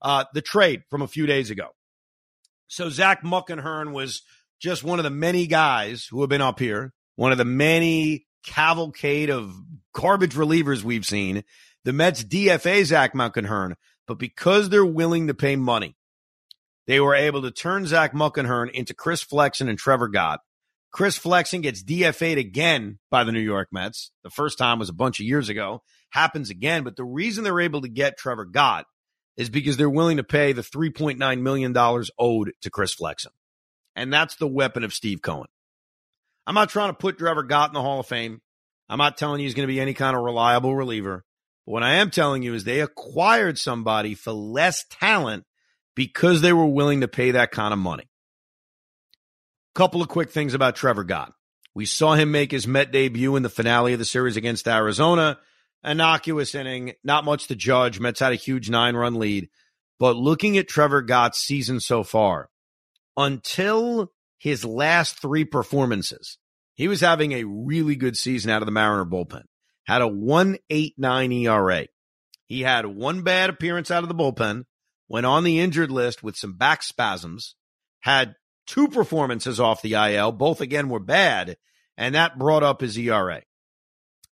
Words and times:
Uh, 0.00 0.24
the 0.32 0.42
trade 0.42 0.82
from 0.90 1.02
a 1.02 1.08
few 1.08 1.26
days 1.26 1.50
ago. 1.50 1.68
So 2.68 2.88
Zach 2.90 3.22
Muckenhirn 3.22 3.92
was 3.92 4.22
just 4.60 4.84
one 4.84 4.98
of 4.98 5.04
the 5.04 5.10
many 5.10 5.46
guys 5.46 6.06
who 6.10 6.20
have 6.20 6.30
been 6.30 6.40
up 6.42 6.58
here, 6.58 6.92
one 7.16 7.32
of 7.32 7.38
the 7.38 7.44
many 7.44 8.26
cavalcade 8.44 9.30
of 9.30 9.54
garbage 9.92 10.34
relievers 10.34 10.82
we've 10.82 11.06
seen. 11.06 11.44
The 11.84 11.92
Mets 11.92 12.22
DFA 12.22 12.84
Zach 12.84 13.14
Muckenhirn, 13.14 13.74
but 14.06 14.18
because 14.18 14.68
they're 14.68 14.84
willing 14.84 15.28
to 15.28 15.34
pay 15.34 15.56
money, 15.56 15.96
they 16.86 17.00
were 17.00 17.14
able 17.14 17.42
to 17.42 17.50
turn 17.50 17.86
Zach 17.86 18.12
Muckenhirn 18.12 18.70
into 18.70 18.94
Chris 18.94 19.22
Flexen 19.22 19.68
and 19.68 19.78
Trevor 19.78 20.08
Gott. 20.08 20.40
Chris 20.90 21.16
Flexen 21.16 21.60
gets 21.60 21.82
DFA'd 21.82 22.38
again 22.38 22.98
by 23.10 23.24
the 23.24 23.32
New 23.32 23.40
York 23.40 23.68
Mets. 23.72 24.10
The 24.24 24.30
first 24.30 24.58
time 24.58 24.78
was 24.78 24.88
a 24.88 24.94
bunch 24.94 25.20
of 25.20 25.26
years 25.26 25.48
ago. 25.48 25.82
Happens 26.10 26.50
again, 26.50 26.84
but 26.84 26.96
the 26.96 27.04
reason 27.04 27.44
they're 27.44 27.60
able 27.60 27.82
to 27.82 27.88
get 27.88 28.16
Trevor 28.16 28.46
Gott 28.46 28.86
is 29.38 29.48
because 29.48 29.76
they're 29.76 29.88
willing 29.88 30.16
to 30.16 30.24
pay 30.24 30.52
the 30.52 30.62
$3.9 30.62 31.40
million 31.40 31.74
owed 32.18 32.52
to 32.60 32.70
Chris 32.70 32.92
Flexen. 32.92 33.32
And 33.94 34.12
that's 34.12 34.34
the 34.36 34.48
weapon 34.48 34.82
of 34.82 34.92
Steve 34.92 35.22
Cohen. 35.22 35.46
I'm 36.46 36.56
not 36.56 36.70
trying 36.70 36.90
to 36.90 36.94
put 36.94 37.18
Trevor 37.18 37.44
Gott 37.44 37.70
in 37.70 37.74
the 37.74 37.80
Hall 37.80 38.00
of 38.00 38.06
Fame. 38.06 38.40
I'm 38.88 38.98
not 38.98 39.16
telling 39.16 39.40
you 39.40 39.46
he's 39.46 39.54
going 39.54 39.68
to 39.68 39.72
be 39.72 39.80
any 39.80 39.94
kind 39.94 40.16
of 40.16 40.24
reliable 40.24 40.74
reliever. 40.74 41.24
But 41.64 41.72
what 41.72 41.82
I 41.84 41.94
am 41.94 42.10
telling 42.10 42.42
you 42.42 42.54
is 42.54 42.64
they 42.64 42.80
acquired 42.80 43.58
somebody 43.58 44.14
for 44.14 44.32
less 44.32 44.84
talent 44.90 45.44
because 45.94 46.40
they 46.40 46.52
were 46.52 46.66
willing 46.66 47.02
to 47.02 47.08
pay 47.08 47.32
that 47.32 47.52
kind 47.52 47.72
of 47.72 47.78
money. 47.78 48.08
Couple 49.74 50.02
of 50.02 50.08
quick 50.08 50.30
things 50.30 50.54
about 50.54 50.74
Trevor 50.74 51.04
Gott. 51.04 51.32
We 51.74 51.86
saw 51.86 52.14
him 52.14 52.32
make 52.32 52.50
his 52.50 52.66
Met 52.66 52.90
debut 52.90 53.36
in 53.36 53.44
the 53.44 53.48
finale 53.48 53.92
of 53.92 54.00
the 54.00 54.04
series 54.04 54.36
against 54.36 54.66
Arizona 54.66 55.38
innocuous 55.84 56.54
inning, 56.54 56.92
not 57.04 57.24
much 57.24 57.48
to 57.48 57.56
judge. 57.56 58.00
Mets 58.00 58.20
had 58.20 58.32
a 58.32 58.36
huge 58.36 58.70
nine 58.70 58.96
run 58.96 59.14
lead. 59.14 59.48
But 59.98 60.16
looking 60.16 60.56
at 60.58 60.68
Trevor 60.68 61.02
Gott's 61.02 61.38
season 61.38 61.80
so 61.80 62.04
far, 62.04 62.48
until 63.16 64.12
his 64.38 64.64
last 64.64 65.20
three 65.20 65.44
performances, 65.44 66.38
he 66.74 66.86
was 66.86 67.00
having 67.00 67.32
a 67.32 67.44
really 67.44 67.96
good 67.96 68.16
season 68.16 68.50
out 68.50 68.62
of 68.62 68.66
the 68.66 68.72
Mariner 68.72 69.04
bullpen. 69.04 69.42
Had 69.84 70.02
a 70.02 70.08
189 70.08 71.32
ERA. 71.32 71.86
He 72.46 72.60
had 72.60 72.86
one 72.86 73.22
bad 73.22 73.50
appearance 73.50 73.90
out 73.90 74.04
of 74.04 74.08
the 74.08 74.14
bullpen, 74.14 74.64
went 75.08 75.26
on 75.26 75.44
the 75.44 75.58
injured 75.58 75.90
list 75.90 76.22
with 76.22 76.36
some 76.36 76.56
back 76.56 76.82
spasms, 76.82 77.56
had 78.00 78.34
two 78.66 78.88
performances 78.88 79.58
off 79.58 79.82
the 79.82 79.94
IL, 79.94 80.30
both 80.32 80.60
again 80.60 80.88
were 80.88 81.00
bad, 81.00 81.56
and 81.96 82.14
that 82.14 82.38
brought 82.38 82.62
up 82.62 82.80
his 82.80 82.96
ERA 82.96 83.42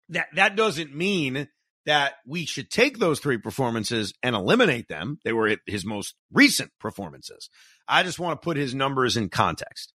that 0.10 0.28
that 0.36 0.56
doesn't 0.56 0.96
mean 0.96 1.48
that 1.86 2.14
we 2.26 2.46
should 2.46 2.70
take 2.70 3.00
those 3.00 3.20
three 3.20 3.38
performances 3.38 4.14
and 4.22 4.36
eliminate 4.36 4.88
them. 4.88 5.20
They 5.24 5.34
were 5.34 5.58
his 5.66 5.86
most 5.86 6.16
recent 6.32 6.72
performances. 6.80 7.50
I 7.88 8.04
just 8.04 8.20
want 8.20 8.40
to 8.40 8.46
put 8.46 8.58
his 8.58 8.76
numbers 8.76 9.18
in 9.18 9.30
context. 9.30 9.94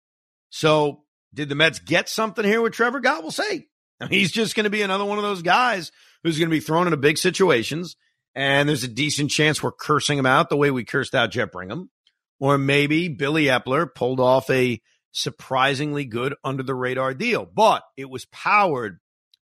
So, 0.50 1.02
did 1.32 1.48
the 1.48 1.54
Mets 1.54 1.78
get 1.78 2.08
something 2.08 2.44
here 2.44 2.60
with 2.60 2.72
Trevor 2.72 3.00
Gott? 3.00 3.22
We'll 3.22 3.32
mean, 3.38 3.66
he's 4.08 4.32
just 4.32 4.54
going 4.54 4.64
to 4.64 4.70
be 4.70 4.82
another 4.82 5.04
one 5.04 5.18
of 5.18 5.24
those 5.24 5.42
guys 5.42 5.92
who's 6.22 6.38
going 6.38 6.48
to 6.48 6.56
be 6.56 6.60
thrown 6.60 6.86
into 6.86 6.96
big 6.96 7.18
situations, 7.18 7.96
and 8.34 8.68
there's 8.68 8.84
a 8.84 8.88
decent 8.88 9.30
chance 9.30 9.62
we're 9.62 9.72
cursing 9.72 10.18
him 10.18 10.26
out 10.26 10.48
the 10.48 10.56
way 10.56 10.70
we 10.70 10.84
cursed 10.84 11.14
out 11.14 11.30
Jeff 11.30 11.52
Brigham, 11.52 11.90
or 12.38 12.58
maybe 12.58 13.08
Billy 13.08 13.44
Eppler 13.44 13.92
pulled 13.92 14.20
off 14.20 14.50
a 14.50 14.80
surprisingly 15.12 16.04
good 16.04 16.34
under 16.44 16.62
the 16.62 16.74
radar 16.74 17.14
deal, 17.14 17.44
but 17.44 17.82
it 17.96 18.08
was 18.08 18.26
powered 18.26 18.98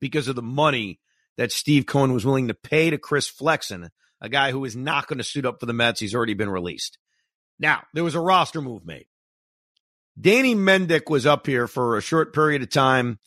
because 0.03 0.28
of 0.28 0.36
the 0.36 0.41
money 0.41 1.00
that 1.38 1.53
Steve 1.53 1.86
Cohen 1.86 2.12
was 2.12 2.25
willing 2.25 2.50
to 2.50 2.53
pay 2.53 2.90
to 2.90 2.97
Chris 2.97 3.30
Flexen, 3.30 3.90
a 4.19 4.28
guy 4.28 4.52
who 4.52 4.66
is 4.66 4.75
not 4.75 5.08
going 5.08 5.18
to 5.18 5.24
suit 5.24 5.46
up 5.46 5.62
for 5.62 5.66
the 5.66 5.72
Mets. 5.72 6.02
He's 6.02 6.14
already 6.14 6.34
been 6.34 6.50
released. 6.50 6.97
Now, 7.58 7.84
there 7.94 8.03
was 8.03 8.14
a 8.14 8.19
roster 8.19 8.62
move 8.62 8.86
made. 8.86 9.06
Danny 10.19 10.56
Mendick 10.56 11.09
was 11.09 11.25
up 11.25 11.47
here 11.47 11.69
for 11.69 11.96
a 11.96 12.02
short 12.02 12.34
period 12.34 12.62
of 12.62 12.69
time. 12.69 13.18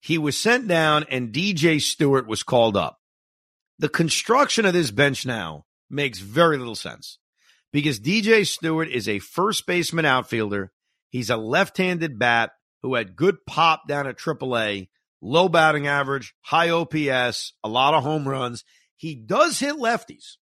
He 0.00 0.16
was 0.16 0.38
sent 0.38 0.68
down, 0.68 1.06
and 1.10 1.32
DJ 1.32 1.80
Stewart 1.80 2.28
was 2.28 2.44
called 2.44 2.76
up. 2.76 3.00
The 3.80 3.88
construction 3.88 4.64
of 4.64 4.74
this 4.74 4.92
bench 4.92 5.26
now 5.26 5.64
makes 5.90 6.20
very 6.20 6.56
little 6.56 6.76
sense 6.76 7.18
because 7.72 7.98
DJ 7.98 8.46
Stewart 8.46 8.88
is 8.88 9.08
a 9.08 9.18
first 9.18 9.66
baseman 9.66 10.04
outfielder. 10.04 10.70
He's 11.08 11.30
a 11.30 11.36
left 11.36 11.78
handed 11.78 12.16
bat 12.16 12.52
who 12.82 12.94
had 12.94 13.16
good 13.16 13.44
pop 13.44 13.88
down 13.88 14.06
at 14.06 14.18
AAA 14.18 14.86
low 15.22 15.48
batting 15.48 15.86
average, 15.86 16.34
high 16.42 16.70
OPS, 16.70 17.54
a 17.64 17.68
lot 17.68 17.94
of 17.94 18.02
home 18.02 18.28
runs. 18.28 18.64
He 18.96 19.14
does 19.14 19.58
hit 19.58 19.76
lefties. 19.76 20.36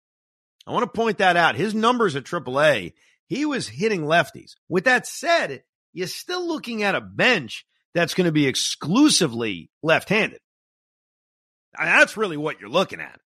I 0.66 0.72
want 0.72 0.82
to 0.82 0.98
point 0.98 1.18
that 1.18 1.36
out. 1.36 1.54
His 1.54 1.74
numbers 1.74 2.16
at 2.16 2.24
AAA, 2.24 2.94
he 3.26 3.44
was 3.44 3.68
hitting 3.68 4.02
lefties. 4.02 4.52
With 4.68 4.84
that 4.84 5.06
said, 5.06 5.62
you're 5.92 6.06
still 6.06 6.46
looking 6.46 6.82
at 6.82 6.94
a 6.94 7.00
bench 7.00 7.64
that's 7.94 8.14
going 8.14 8.26
to 8.26 8.32
be 8.32 8.46
exclusively 8.46 9.70
left 9.82 10.08
handed. 10.08 10.40
That's 11.78 12.16
really 12.16 12.36
what 12.36 12.60
you're 12.60 12.70
looking 12.70 13.00
at. 13.00 13.20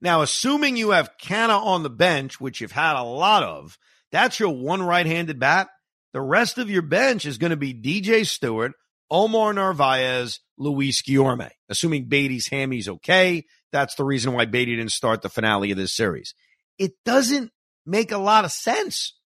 Now, 0.00 0.22
assuming 0.22 0.76
you 0.76 0.90
have 0.90 1.10
Canha 1.20 1.60
on 1.60 1.82
the 1.82 1.90
bench, 1.90 2.40
which 2.40 2.60
you've 2.60 2.72
had 2.72 2.96
a 2.96 3.02
lot 3.02 3.42
of, 3.42 3.76
that's 4.12 4.38
your 4.38 4.50
one 4.50 4.82
right 4.82 5.06
handed 5.06 5.40
bat. 5.40 5.68
The 6.12 6.20
rest 6.20 6.58
of 6.58 6.70
your 6.70 6.82
bench 6.82 7.26
is 7.26 7.38
going 7.38 7.50
to 7.50 7.56
be 7.56 7.74
DJ 7.74 8.26
Stewart, 8.26 8.72
Omar 9.10 9.52
Narvaez, 9.52 10.40
Luis 10.56 11.02
Guillorme. 11.02 11.50
Assuming 11.68 12.08
Baty's 12.08 12.48
hammy's 12.48 12.88
okay, 12.88 13.44
that's 13.72 13.94
the 13.94 14.04
reason 14.04 14.32
why 14.32 14.44
Beatty 14.46 14.76
didn't 14.76 14.92
start 14.92 15.22
the 15.22 15.28
finale 15.28 15.70
of 15.70 15.76
this 15.76 15.94
series. 15.94 16.34
It 16.78 16.92
doesn't 17.04 17.50
make 17.86 18.12
a 18.12 18.18
lot 18.18 18.44
of 18.44 18.52
sense 18.52 19.18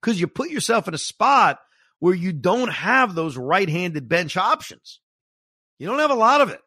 because 0.00 0.20
you 0.20 0.26
put 0.26 0.50
yourself 0.50 0.88
in 0.88 0.94
a 0.94 0.98
spot 0.98 1.58
where 1.98 2.14
you 2.14 2.32
don't 2.32 2.72
have 2.72 3.14
those 3.14 3.36
right 3.36 3.68
handed 3.68 4.08
bench 4.08 4.36
options. 4.36 5.00
You 5.78 5.86
don't 5.86 5.98
have 5.98 6.10
a 6.10 6.14
lot 6.14 6.40
of 6.40 6.50
it. 6.50 6.60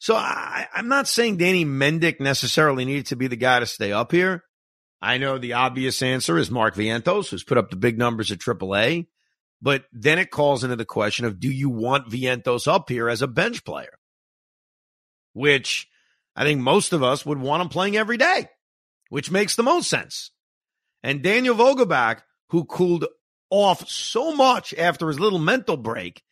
So 0.00 0.14
I, 0.14 0.66
I'm 0.72 0.88
not 0.88 1.08
saying 1.08 1.38
Danny 1.38 1.64
Mendick 1.64 2.20
necessarily 2.20 2.84
needed 2.84 3.06
to 3.06 3.16
be 3.16 3.26
the 3.26 3.36
guy 3.36 3.60
to 3.60 3.66
stay 3.66 3.92
up 3.92 4.12
here. 4.12 4.44
I 5.00 5.18
know 5.18 5.38
the 5.38 5.54
obvious 5.54 6.02
answer 6.02 6.38
is 6.38 6.50
Mark 6.50 6.74
Vientos, 6.74 7.30
who's 7.30 7.44
put 7.44 7.58
up 7.58 7.70
the 7.70 7.76
big 7.76 7.98
numbers 7.98 8.30
at 8.32 8.38
AAA. 8.38 9.06
But 9.60 9.84
then 9.92 10.18
it 10.18 10.30
calls 10.30 10.62
into 10.62 10.76
the 10.76 10.84
question 10.84 11.24
of 11.24 11.40
do 11.40 11.50
you 11.50 11.68
want 11.68 12.10
Vientos 12.10 12.68
up 12.68 12.88
here 12.88 13.08
as 13.08 13.22
a 13.22 13.26
bench 13.26 13.64
player? 13.64 13.98
Which 15.32 15.88
I 16.36 16.44
think 16.44 16.60
most 16.60 16.92
of 16.92 17.02
us 17.02 17.26
would 17.26 17.38
want 17.38 17.62
him 17.62 17.68
playing 17.68 17.96
every 17.96 18.16
day, 18.16 18.48
which 19.08 19.30
makes 19.30 19.56
the 19.56 19.62
most 19.62 19.90
sense. 19.90 20.30
And 21.02 21.22
Daniel 21.22 21.54
Vogelbach, 21.54 22.20
who 22.50 22.64
cooled 22.64 23.06
off 23.50 23.88
so 23.88 24.34
much 24.34 24.74
after 24.76 25.08
his 25.08 25.18
little 25.18 25.38
mental 25.38 25.76
break, 25.76 26.22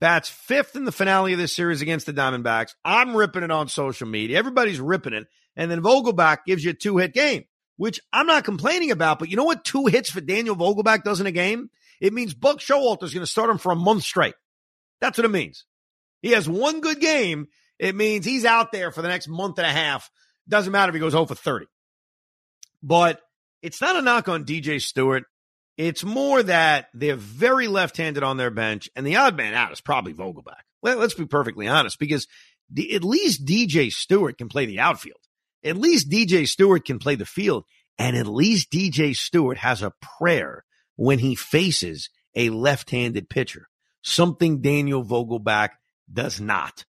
bats 0.00 0.28
fifth 0.28 0.76
in 0.76 0.84
the 0.84 0.92
finale 0.92 1.32
of 1.32 1.38
this 1.38 1.54
series 1.54 1.80
against 1.80 2.06
the 2.06 2.12
Diamondbacks. 2.12 2.74
I'm 2.84 3.16
ripping 3.16 3.42
it 3.42 3.50
on 3.50 3.68
social 3.68 4.06
media. 4.06 4.38
Everybody's 4.38 4.80
ripping 4.80 5.14
it. 5.14 5.26
And 5.56 5.70
then 5.70 5.82
Vogelbach 5.82 6.44
gives 6.44 6.64
you 6.64 6.72
a 6.72 6.74
two 6.74 6.98
hit 6.98 7.14
game, 7.14 7.44
which 7.76 8.00
I'm 8.12 8.26
not 8.26 8.44
complaining 8.44 8.90
about. 8.90 9.18
But 9.18 9.30
you 9.30 9.36
know 9.36 9.44
what 9.44 9.64
two 9.64 9.86
hits 9.86 10.10
for 10.10 10.20
Daniel 10.20 10.56
Vogelbach 10.56 11.04
does 11.04 11.20
in 11.20 11.26
a 11.26 11.32
game? 11.32 11.70
It 12.00 12.12
means 12.12 12.34
Buck 12.34 12.58
Showalter 12.58 13.04
is 13.04 13.14
going 13.14 13.24
to 13.24 13.30
start 13.30 13.50
him 13.50 13.58
for 13.58 13.72
a 13.72 13.76
month 13.76 14.02
straight. 14.02 14.34
That's 15.00 15.18
what 15.18 15.24
it 15.24 15.30
means. 15.30 15.64
He 16.22 16.30
has 16.30 16.48
one 16.48 16.80
good 16.80 17.00
game. 17.00 17.48
It 17.78 17.94
means 17.94 18.24
he's 18.24 18.44
out 18.44 18.72
there 18.72 18.90
for 18.90 19.02
the 19.02 19.08
next 19.08 19.28
month 19.28 19.58
and 19.58 19.66
a 19.66 19.70
half. 19.70 20.10
Doesn't 20.48 20.72
matter 20.72 20.90
if 20.90 20.94
he 20.94 21.00
goes 21.00 21.12
0 21.12 21.26
for 21.26 21.34
30. 21.34 21.66
But 22.82 23.20
it's 23.62 23.80
not 23.80 23.96
a 23.96 24.02
knock 24.02 24.28
on 24.28 24.44
DJ 24.44 24.80
Stewart. 24.80 25.24
It's 25.76 26.04
more 26.04 26.42
that 26.42 26.88
they're 26.94 27.16
very 27.16 27.66
left 27.66 27.96
handed 27.96 28.22
on 28.22 28.36
their 28.36 28.50
bench, 28.50 28.88
and 28.94 29.06
the 29.06 29.16
odd 29.16 29.36
man 29.36 29.54
out 29.54 29.72
is 29.72 29.80
probably 29.80 30.14
Vogelbach. 30.14 30.62
Well, 30.82 30.98
let's 30.98 31.14
be 31.14 31.26
perfectly 31.26 31.66
honest, 31.66 31.98
because 31.98 32.28
the, 32.70 32.94
at 32.94 33.02
least 33.02 33.44
DJ 33.44 33.90
Stewart 33.90 34.38
can 34.38 34.48
play 34.48 34.66
the 34.66 34.78
outfield. 34.78 35.18
At 35.64 35.76
least 35.76 36.10
DJ 36.10 36.46
Stewart 36.46 36.84
can 36.84 36.98
play 36.98 37.14
the 37.14 37.26
field. 37.26 37.64
And 37.98 38.16
at 38.16 38.26
least 38.26 38.70
DJ 38.70 39.16
Stewart 39.16 39.58
has 39.58 39.82
a 39.82 39.92
prayer 40.18 40.64
when 40.96 41.18
he 41.18 41.34
faces 41.34 42.10
a 42.34 42.50
left 42.50 42.90
handed 42.90 43.28
pitcher, 43.28 43.68
something 44.02 44.60
Daniel 44.60 45.04
Vogelbach 45.04 45.70
does 46.12 46.40
not. 46.40 46.84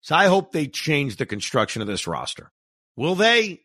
So 0.00 0.16
I 0.16 0.26
hope 0.26 0.52
they 0.52 0.66
change 0.66 1.16
the 1.16 1.26
construction 1.26 1.80
of 1.80 1.88
this 1.88 2.06
roster. 2.06 2.50
Will 2.96 3.14
they? 3.14 3.60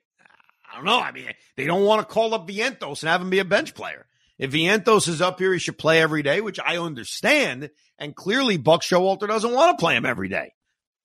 I 0.71 0.75
don't 0.75 0.85
know. 0.85 0.99
I 0.99 1.11
mean, 1.11 1.25
they 1.55 1.65
don't 1.65 1.85
want 1.85 2.07
to 2.07 2.13
call 2.13 2.33
up 2.33 2.47
Vientos 2.47 3.01
and 3.01 3.09
have 3.09 3.21
him 3.21 3.29
be 3.29 3.39
a 3.39 3.45
bench 3.45 3.73
player. 3.73 4.05
If 4.37 4.51
Vientos 4.51 5.07
is 5.07 5.21
up 5.21 5.39
here, 5.39 5.51
he 5.51 5.59
should 5.59 5.79
play 5.79 5.99
every 6.01 6.21
day, 6.21 6.41
which 6.41 6.59
I 6.59 6.77
understand. 6.77 7.71
And 7.97 8.15
clearly, 8.15 8.57
Buck 8.57 8.83
Showalter 8.83 9.27
doesn't 9.27 9.53
want 9.53 9.77
to 9.77 9.81
play 9.81 9.95
him 9.95 10.05
every 10.05 10.29
day. 10.29 10.53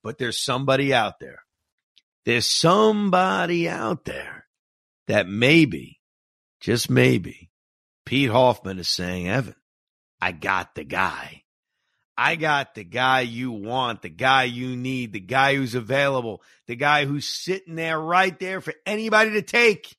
But 0.02 0.18
there's 0.18 0.38
somebody 0.38 0.92
out 0.92 1.18
there. 1.18 1.38
There's 2.26 2.46
somebody 2.46 3.68
out 3.68 4.04
there 4.04 4.46
that 5.06 5.26
maybe, 5.26 6.00
just 6.60 6.90
maybe, 6.90 7.50
Pete 8.12 8.28
Hoffman 8.28 8.78
is 8.78 8.88
saying, 8.88 9.26
Evan, 9.26 9.54
I 10.20 10.32
got 10.32 10.74
the 10.74 10.84
guy. 10.84 11.44
I 12.14 12.36
got 12.36 12.74
the 12.74 12.84
guy 12.84 13.22
you 13.22 13.52
want, 13.52 14.02
the 14.02 14.10
guy 14.10 14.42
you 14.42 14.76
need, 14.76 15.14
the 15.14 15.18
guy 15.18 15.54
who's 15.54 15.74
available, 15.74 16.42
the 16.66 16.76
guy 16.76 17.06
who's 17.06 17.26
sitting 17.26 17.74
there 17.74 17.98
right 17.98 18.38
there 18.38 18.60
for 18.60 18.74
anybody 18.84 19.30
to 19.30 19.40
take. 19.40 19.96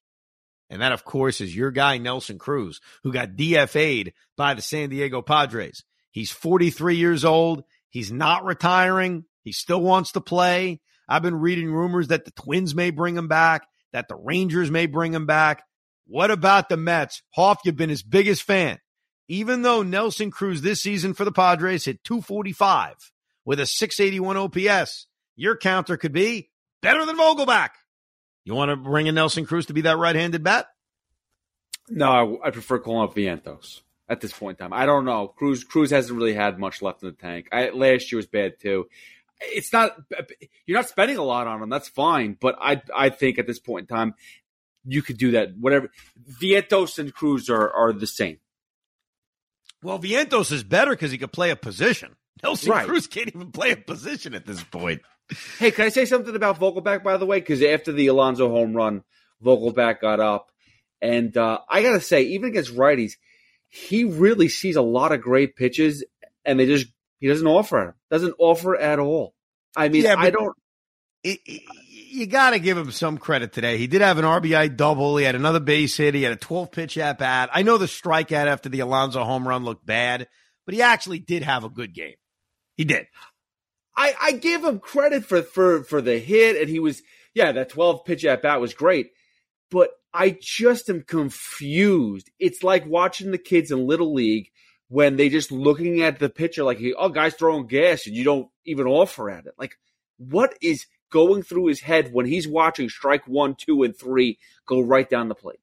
And 0.70 0.84
that, 0.84 0.92
of 0.92 1.04
course, 1.04 1.42
is 1.42 1.56
your 1.56 1.72
guy, 1.72 1.98
Nelson 1.98 2.38
Cruz, 2.38 2.82
who 3.02 3.12
got 3.12 3.30
DFA'd 3.30 4.14
by 4.38 4.54
the 4.54 4.62
San 4.62 4.90
Diego 4.90 5.24
Padres. 5.24 5.84
He's 6.12 6.30
43 6.30 6.98
years 6.98 7.26
old. 7.26 7.64
He's 7.90 8.12
not 8.12 8.46
retiring. 8.46 9.26
He 9.42 9.54
still 9.54 9.82
wants 9.82 10.12
to 10.12 10.22
play. 10.22 10.82
I've 11.10 11.24
been 11.24 11.40
reading 11.40 11.74
rumors 11.74 12.10
that 12.10 12.26
the 12.26 12.32
Twins 12.32 12.76
may 12.76 12.92
bring 12.92 13.18
him 13.18 13.28
back, 13.28 13.66
that 13.92 14.08
the 14.08 14.16
Rangers 14.16 14.70
may 14.70 14.86
bring 14.86 15.16
him 15.16 15.26
back. 15.26 15.64
What 16.06 16.32
about 16.32 16.70
the 16.70 16.78
Mets? 16.78 17.22
Hoff, 17.32 17.62
you've 17.64 17.78
been 17.78 17.90
his 17.90 18.04
biggest 18.04 18.44
fan. 18.44 18.80
Even 19.28 19.62
though 19.62 19.84
Nelson 19.84 20.32
Cruz 20.32 20.62
this 20.62 20.82
season 20.82 21.14
for 21.14 21.24
the 21.24 21.32
Padres 21.32 21.86
hit 21.86 22.04
245 22.04 22.96
with 23.46 23.60
a 23.60 23.66
681 23.66 24.38
OPS, 24.38 25.08
your 25.36 25.56
counter 25.56 25.98
could 25.98 26.12
be 26.12 26.50
better 26.82 27.06
than 27.06 27.18
Vogelbach. 27.18 27.70
You 28.44 28.54
want 28.54 28.70
to 28.70 28.76
bring 28.76 29.08
in 29.08 29.16
Nelson 29.16 29.46
Cruz 29.46 29.68
to 29.68 29.74
be 29.74 29.82
that 29.82 29.98
right 29.98 30.16
handed 30.16 30.44
bat? 30.44 30.68
No, 31.90 32.40
I, 32.44 32.48
I, 32.48 32.52
prefer 32.52 32.80
calling 32.80 33.10
up 33.10 33.16
Vientos 33.16 33.82
at 34.08 34.22
this 34.22 34.34
point 34.34 34.60
in 34.60 34.64
time. 34.64 34.74
I 34.74 34.86
don't 34.86 35.06
know. 35.06 35.28
Cruz 35.28 35.64
Cruz 35.64 35.92
hasn't 35.92 36.18
really 36.18 36.34
had 36.34 36.60
much 36.60 36.82
left 36.82 37.04
in 37.04 37.10
the 37.10 37.16
tank. 37.16 37.48
I, 37.52 37.70
last 37.70 38.12
year 38.12 38.18
was 38.18 38.28
bad 38.28 38.60
too. 38.60 38.88
It's 39.42 39.74
not 39.74 39.98
you're 40.66 40.78
not 40.78 40.88
spending 40.88 41.18
a 41.18 41.24
lot 41.24 41.48
on 41.48 41.62
him. 41.62 41.70
That's 41.70 41.90
fine, 41.90 42.38
but 42.40 42.56
I 42.62 42.82
I 42.96 43.10
think 43.10 43.40
at 43.40 43.48
this 43.48 43.60
point 43.60 43.90
in 43.90 43.96
time 43.96 44.14
you 44.86 45.02
could 45.02 45.18
do 45.18 45.32
that. 45.32 45.58
Whatever 45.58 45.90
Vientos 46.42 47.00
and 47.00 47.14
Cruz 47.14 47.50
are 47.50 47.72
are 47.72 47.94
the 47.94 48.08
same. 48.08 48.40
Well, 49.82 50.00
Vientos 50.00 50.52
is 50.52 50.64
better 50.64 50.92
because 50.92 51.12
he 51.12 51.18
could 51.18 51.34
play 51.34 51.50
a 51.50 51.56
position. 51.56 52.16
Nelson 52.42 52.72
right. 52.72 52.88
Cruz 52.88 53.08
can't 53.08 53.28
even 53.28 53.52
play 53.52 53.72
a 53.72 53.78
position 53.78 54.34
at 54.34 54.46
this 54.46 54.64
point. 54.64 55.02
Hey, 55.60 55.72
can 55.72 55.86
I 55.86 55.90
say 55.90 56.06
something 56.06 56.36
about 56.36 56.60
Vogelbach, 56.60 57.04
by 57.04 57.18
the 57.18 57.26
way? 57.26 57.40
Because 57.40 57.62
after 57.62 57.92
the 57.92 58.08
Alonso 58.08 58.50
home 58.50 58.74
run, 58.74 59.04
Vogelbach 59.44 60.02
got 60.02 60.20
up. 60.20 60.52
And 61.02 61.36
uh, 61.36 61.60
I 61.70 61.82
got 61.82 61.94
to 61.94 62.02
say, 62.02 62.24
even 62.24 62.50
against 62.50 62.76
righties, 62.76 63.14
he 63.68 64.06
really 64.06 64.48
sees 64.48 64.76
a 64.76 64.82
lot 64.82 65.12
of 65.12 65.22
great 65.22 65.56
pitches, 65.56 66.04
and 66.46 66.60
they 66.60 66.66
just 66.66 66.88
he 67.20 67.28
doesn't 67.28 67.48
offer. 67.48 67.96
Doesn't 68.10 68.36
offer 68.38 68.76
at 68.76 69.00
all. 69.00 69.34
I 69.76 69.90
mean, 69.90 70.04
yeah, 70.04 70.16
I 70.18 70.30
don't. 70.30 70.56
It, 71.24 71.40
it, 71.46 71.62
you 72.14 72.28
got 72.28 72.52
to 72.52 72.60
give 72.60 72.78
him 72.78 72.92
some 72.92 73.18
credit 73.18 73.54
today. 73.54 73.78
He 73.78 73.88
did 73.88 74.02
have 74.02 74.18
an 74.18 74.26
RBI 74.26 74.78
double. 74.78 75.18
He 75.18 75.26
had 75.26 75.36
another 75.36 75.60
base 75.60 75.98
hit. 75.98 76.14
He 76.14 76.24
had 76.24 76.34
a 76.34 76.38
12 76.38 76.72
pitch 76.72 76.98
at 76.98 77.18
bat. 77.18 77.50
I 77.52 77.64
know 77.64 77.78
the 77.78 77.88
strikeout 77.88 78.48
after 78.48 78.70
the 78.70 78.82
Alonso 78.82 79.24
home 79.24 79.48
run 79.48 79.66
looked 79.66 79.86
bad, 79.86 80.28
but 80.66 80.76
he 80.76 80.82
actually 80.82 81.20
did 81.20 81.44
have 81.44 81.64
a 81.64 81.70
good 81.70 81.94
game. 81.94 82.16
He 82.76 82.86
did. 82.86 83.08
I, 83.96 84.16
I 84.22 84.32
give 84.34 84.64
him 84.64 84.80
credit 84.80 85.26
for, 85.26 85.42
for, 85.42 85.84
for 85.84 86.02
the 86.02 86.20
hit, 86.20 86.60
and 86.60 86.70
he 86.70 86.80
was, 86.80 87.02
yeah, 87.34 87.52
that 87.52 87.70
12 87.70 88.06
pitch 88.06 88.26
at 88.26 88.42
bat 88.42 88.62
was 88.62 88.74
great. 88.74 89.12
But 89.70 89.90
I 90.14 90.38
just 90.40 90.90
am 90.90 91.02
confused. 91.02 92.30
It's 92.40 92.64
like 92.64 92.86
watching 92.86 93.32
the 93.32 93.38
kids 93.38 93.72
in 93.72 93.88
Little 93.88 94.14
League 94.14 94.50
when 94.88 95.16
they 95.16 95.30
just 95.30 95.52
looking 95.52 96.02
at 96.02 96.20
the 96.20 96.30
pitcher 96.30 96.64
like, 96.64 96.80
oh, 96.98 97.10
guy's 97.10 97.34
throwing 97.34 97.68
gas, 97.68 98.06
and 98.06 98.16
you 98.16 98.24
don't 98.24 98.50
even 98.66 98.86
offer 98.86 99.30
at 99.30 99.48
it. 99.48 99.54
Like, 99.58 99.76
what 100.18 100.56
is 100.62 100.86
going 101.14 101.44
through 101.44 101.68
his 101.68 101.80
head 101.80 102.12
when 102.12 102.26
he's 102.26 102.48
watching 102.48 102.90
strike 102.90 103.26
one, 103.28 103.56
two, 103.56 103.84
and 103.84 103.96
three 103.96 104.40
go 104.66 104.82
right 104.82 105.08
down 105.10 105.30
the 105.30 105.36
plate? 105.36 105.60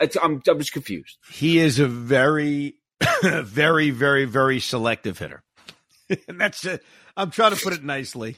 It's, 0.00 0.16
I'm, 0.22 0.42
I'm 0.46 0.58
just 0.58 0.72
confused. 0.72 1.18
He 1.32 1.58
is 1.58 1.80
a 1.80 1.88
very, 1.88 2.76
very, 3.22 3.90
very, 3.90 4.26
very 4.26 4.60
selective 4.60 5.18
hitter. 5.18 5.42
and 6.28 6.40
that's 6.40 6.64
it. 6.66 6.84
I'm 7.16 7.30
trying 7.30 7.54
to 7.54 7.62
put 7.62 7.72
it 7.72 7.82
nicely. 7.82 8.36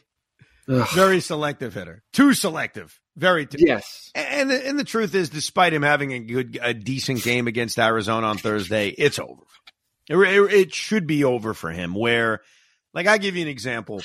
Ugh. 0.69 0.89
Very 0.95 1.21
selective 1.21 1.75
hitter. 1.75 2.03
Too 2.13 2.33
selective. 2.33 2.99
Very 3.17 3.47
too. 3.47 3.59
Yes. 3.61 4.11
And 4.15 4.51
the, 4.51 4.67
and 4.67 4.79
the 4.79 4.85
truth 4.85 5.15
is, 5.15 5.29
despite 5.29 5.73
him 5.73 5.83
having 5.83 6.13
a 6.13 6.21
good, 6.21 6.59
a 6.63 6.73
decent 6.73 7.23
game 7.23 7.47
against 7.49 7.79
Arizona 7.79 8.29
on 8.29 8.39
Thursday, 8.39 8.89
it's 8.89 9.19
over. 9.19 9.43
It, 10.09 10.17
it, 10.17 10.53
it 10.53 10.75
should 10.75 11.07
be 11.07 11.25
over 11.25 11.53
for 11.53 11.71
him. 11.71 11.95
Where, 11.95 12.41
like, 12.93 13.07
I 13.07 13.19
give 13.19 13.37
you 13.37 13.43
an 13.43 13.49
example 13.49 14.03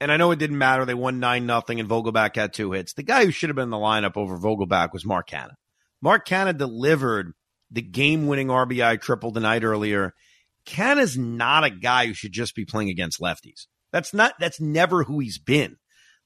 and 0.00 0.10
I 0.10 0.16
know 0.16 0.30
it 0.30 0.38
didn't 0.38 0.58
matter. 0.58 0.84
They 0.84 0.94
won 0.94 1.20
nine 1.20 1.46
nothing, 1.46 1.78
and 1.78 1.88
Vogelbach 1.88 2.34
had 2.34 2.52
two 2.52 2.72
hits. 2.72 2.94
The 2.94 3.02
guy 3.02 3.24
who 3.24 3.30
should 3.30 3.50
have 3.50 3.56
been 3.56 3.64
in 3.64 3.70
the 3.70 3.76
lineup 3.76 4.16
over 4.16 4.38
Vogelbach 4.38 4.92
was 4.92 5.04
Mark 5.04 5.28
Canha. 5.28 5.54
Mark 6.00 6.26
Canha 6.26 6.56
delivered 6.56 7.32
the 7.70 7.82
game-winning 7.82 8.48
RBI 8.48 9.00
triple 9.00 9.30
the 9.30 9.40
night 9.40 9.62
earlier. 9.62 10.14
Canha's 10.66 11.16
not 11.16 11.64
a 11.64 11.70
guy 11.70 12.06
who 12.06 12.14
should 12.14 12.32
just 12.32 12.54
be 12.54 12.64
playing 12.64 12.88
against 12.88 13.20
lefties. 13.20 13.66
That's 13.92 14.14
not. 14.14 14.34
That's 14.40 14.60
never 14.60 15.04
who 15.04 15.18
he's 15.20 15.38
been. 15.38 15.76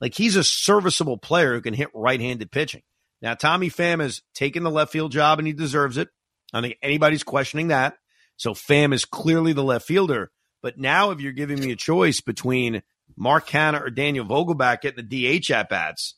Like 0.01 0.15
he's 0.15 0.37
a 0.37 0.45
serviceable 0.45 1.19
player 1.19 1.55
who 1.55 1.61
can 1.61 1.75
hit 1.75 1.89
right-handed 1.95 2.51
pitching. 2.51 2.83
Now 3.23 3.35
Tommy 3.35 3.71
Pham 3.71 4.01
has 4.01 4.23
taken 4.35 4.63
the 4.63 4.71
left 4.71 4.93
field 4.93 5.13
job, 5.13 5.39
and 5.39 5.47
he 5.47 5.53
deserves 5.53 5.97
it. 5.97 6.09
I 6.53 6.59
don't 6.59 6.71
think 6.71 6.79
anybody's 6.83 7.23
questioning 7.23 7.69
that. 7.69 7.97
So 8.37 8.53
Pham 8.53 8.93
is 8.93 9.05
clearly 9.05 9.53
the 9.53 9.65
left 9.65 9.87
fielder. 9.87 10.31
But 10.63 10.79
now, 10.79 11.11
if 11.11 11.21
you're 11.21 11.33
giving 11.33 11.61
me 11.61 11.73
a 11.73 11.77
choice 11.77 12.21
between 12.21 12.83
Mark 13.17 13.49
Canha 13.49 13.81
or 13.81 13.91
Daniel 13.91 14.27
Vogelbach 14.27 14.81
getting 14.81 15.07
the 15.07 15.41
DH 15.41 15.51
at 15.51 15.69
bats, 15.69 16.15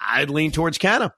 I'd 0.00 0.30
lean 0.30 0.50
towards 0.50 0.78
Canha. 0.78 1.12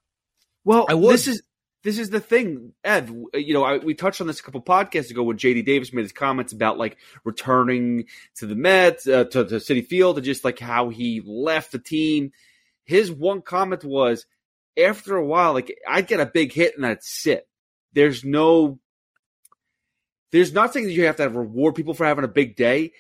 Well, 0.65 0.87
I 0.89 0.95
would. 0.95 1.15
This 1.15 1.29
is 1.29 1.43
this 1.87 1.99
is 2.01 2.11
the 2.11 2.19
thing, 2.19 2.73
Ed. 2.83 3.09
You 3.33 3.55
know, 3.55 3.63
I, 3.63 3.79
we 3.79 3.95
touched 3.95 4.21
on 4.21 4.27
this 4.27 4.41
a 4.41 4.43
couple 4.43 4.61
podcasts 4.61 5.11
ago 5.11 5.23
when 5.23 5.37
JD 5.37 5.65
Davis 5.65 5.93
made 5.93 6.03
his 6.03 6.13
comments 6.13 6.53
about 6.53 6.79
like 6.79 6.97
returning 7.23 8.07
to 8.39 8.47
the 8.47 8.57
Mets, 8.57 9.07
uh, 9.07 9.23
to, 9.25 9.45
to 9.45 9.55
Citi 9.57 9.87
Field, 9.87 10.19
and 10.19 10.25
just 10.25 10.45
like 10.45 10.59
how 10.59 10.89
he 10.89 11.23
left 11.25 11.71
the 11.71 11.79
team. 11.79 12.33
His 12.85 13.13
one 13.13 13.41
comment 13.41 13.85
was, 13.85 14.27
after 14.77 15.17
a 15.17 15.25
while, 15.25 15.53
like 15.53 15.79
I'd 15.89 16.09
get 16.09 16.19
a 16.19 16.27
big 16.27 16.53
hit 16.53 16.77
and 16.77 16.85
I'd 16.85 17.05
sit. 17.05 17.47
There's 17.93 18.25
no, 18.25 18.81
there's 20.33 20.53
not 20.53 20.73
saying 20.73 20.87
that 20.87 20.93
you 20.93 21.07
have 21.07 21.17
to 21.17 21.29
reward 21.29 21.77
people 21.77 21.95
for 21.95 22.05
having 22.05 22.25
a 22.25 22.29
big 22.29 22.57
day, 22.57 22.95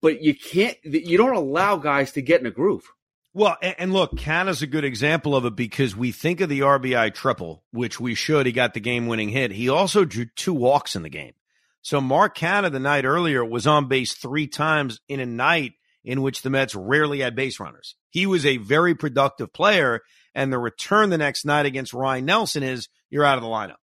but 0.00 0.22
you 0.22 0.34
can't. 0.34 0.76
You 0.84 1.18
don't 1.18 1.34
allow 1.34 1.76
guys 1.76 2.12
to 2.12 2.22
get 2.22 2.40
in 2.40 2.46
a 2.46 2.50
groove. 2.50 2.90
Well, 3.32 3.56
and, 3.62 3.92
look, 3.92 4.16
Canha's 4.16 4.60
a 4.60 4.66
good 4.66 4.84
example 4.84 5.36
of 5.36 5.44
it 5.44 5.54
because 5.54 5.94
we 5.94 6.10
think 6.10 6.40
of 6.40 6.48
the 6.48 6.60
RBI 6.60 7.14
triple, 7.14 7.62
which 7.70 8.00
we 8.00 8.16
should. 8.16 8.44
He 8.44 8.50
got 8.50 8.74
the 8.74 8.80
game 8.80 9.06
winning 9.06 9.28
hit. 9.28 9.52
He 9.52 9.68
also 9.68 10.04
drew 10.04 10.24
two 10.24 10.52
walks 10.52 10.96
in 10.96 11.02
the 11.02 11.08
game. 11.08 11.34
So 11.80 12.00
Mark 12.00 12.36
Canha 12.36 12.72
the 12.72 12.80
night 12.80 13.04
earlier 13.04 13.44
was 13.44 13.68
on 13.68 13.86
base 13.86 14.14
three 14.14 14.48
times 14.48 15.00
in 15.08 15.20
a 15.20 15.26
night 15.26 15.74
in 16.04 16.22
which 16.22 16.42
the 16.42 16.50
Mets 16.50 16.74
rarely 16.74 17.20
had 17.20 17.36
base 17.36 17.60
runners. 17.60 17.94
He 18.10 18.26
was 18.26 18.44
a 18.44 18.56
very 18.56 18.94
productive 18.94 19.52
player, 19.52 20.00
and 20.34 20.52
the 20.52 20.58
return 20.58 21.10
the 21.10 21.18
next 21.18 21.44
night 21.44 21.66
against 21.66 21.94
Ryne 21.94 22.24
Nelson 22.24 22.62
is 22.62 22.88
you're 23.10 23.24
out 23.24 23.38
of 23.38 23.42
the 23.42 23.48
lineup. 23.48 23.76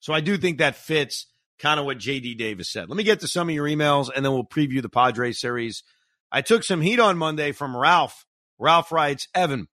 So 0.00 0.14
I 0.14 0.20
do 0.20 0.36
think 0.38 0.58
that 0.58 0.76
fits 0.76 1.26
kind 1.58 1.80
of 1.80 1.86
what 1.86 1.98
JD 1.98 2.38
Davis 2.38 2.70
said. 2.70 2.88
Let 2.88 2.96
me 2.96 3.04
get 3.04 3.20
to 3.20 3.28
some 3.28 3.48
of 3.48 3.54
your 3.54 3.66
emails 3.66 4.10
and 4.14 4.24
then 4.24 4.32
we'll 4.32 4.44
preview 4.44 4.82
the 4.82 4.88
Padres 4.88 5.40
series. 5.40 5.82
I 6.30 6.42
took 6.42 6.64
some 6.64 6.80
heat 6.80 7.00
on 7.00 7.18
Monday 7.18 7.52
from 7.52 7.76
Ralph. 7.76 8.24
Ralph 8.58 8.90
writes, 8.92 9.28
Evan, 9.34 9.68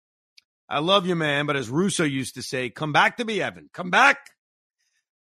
I 0.69 0.79
love 0.79 1.05
you, 1.05 1.15
man, 1.15 1.45
but 1.45 1.55
as 1.55 1.69
Russo 1.69 2.03
used 2.03 2.35
to 2.35 2.41
say, 2.41 2.69
come 2.69 2.93
back 2.93 3.17
to 3.17 3.25
me, 3.25 3.41
Evan. 3.41 3.69
Come 3.73 3.89
back. 3.89 4.17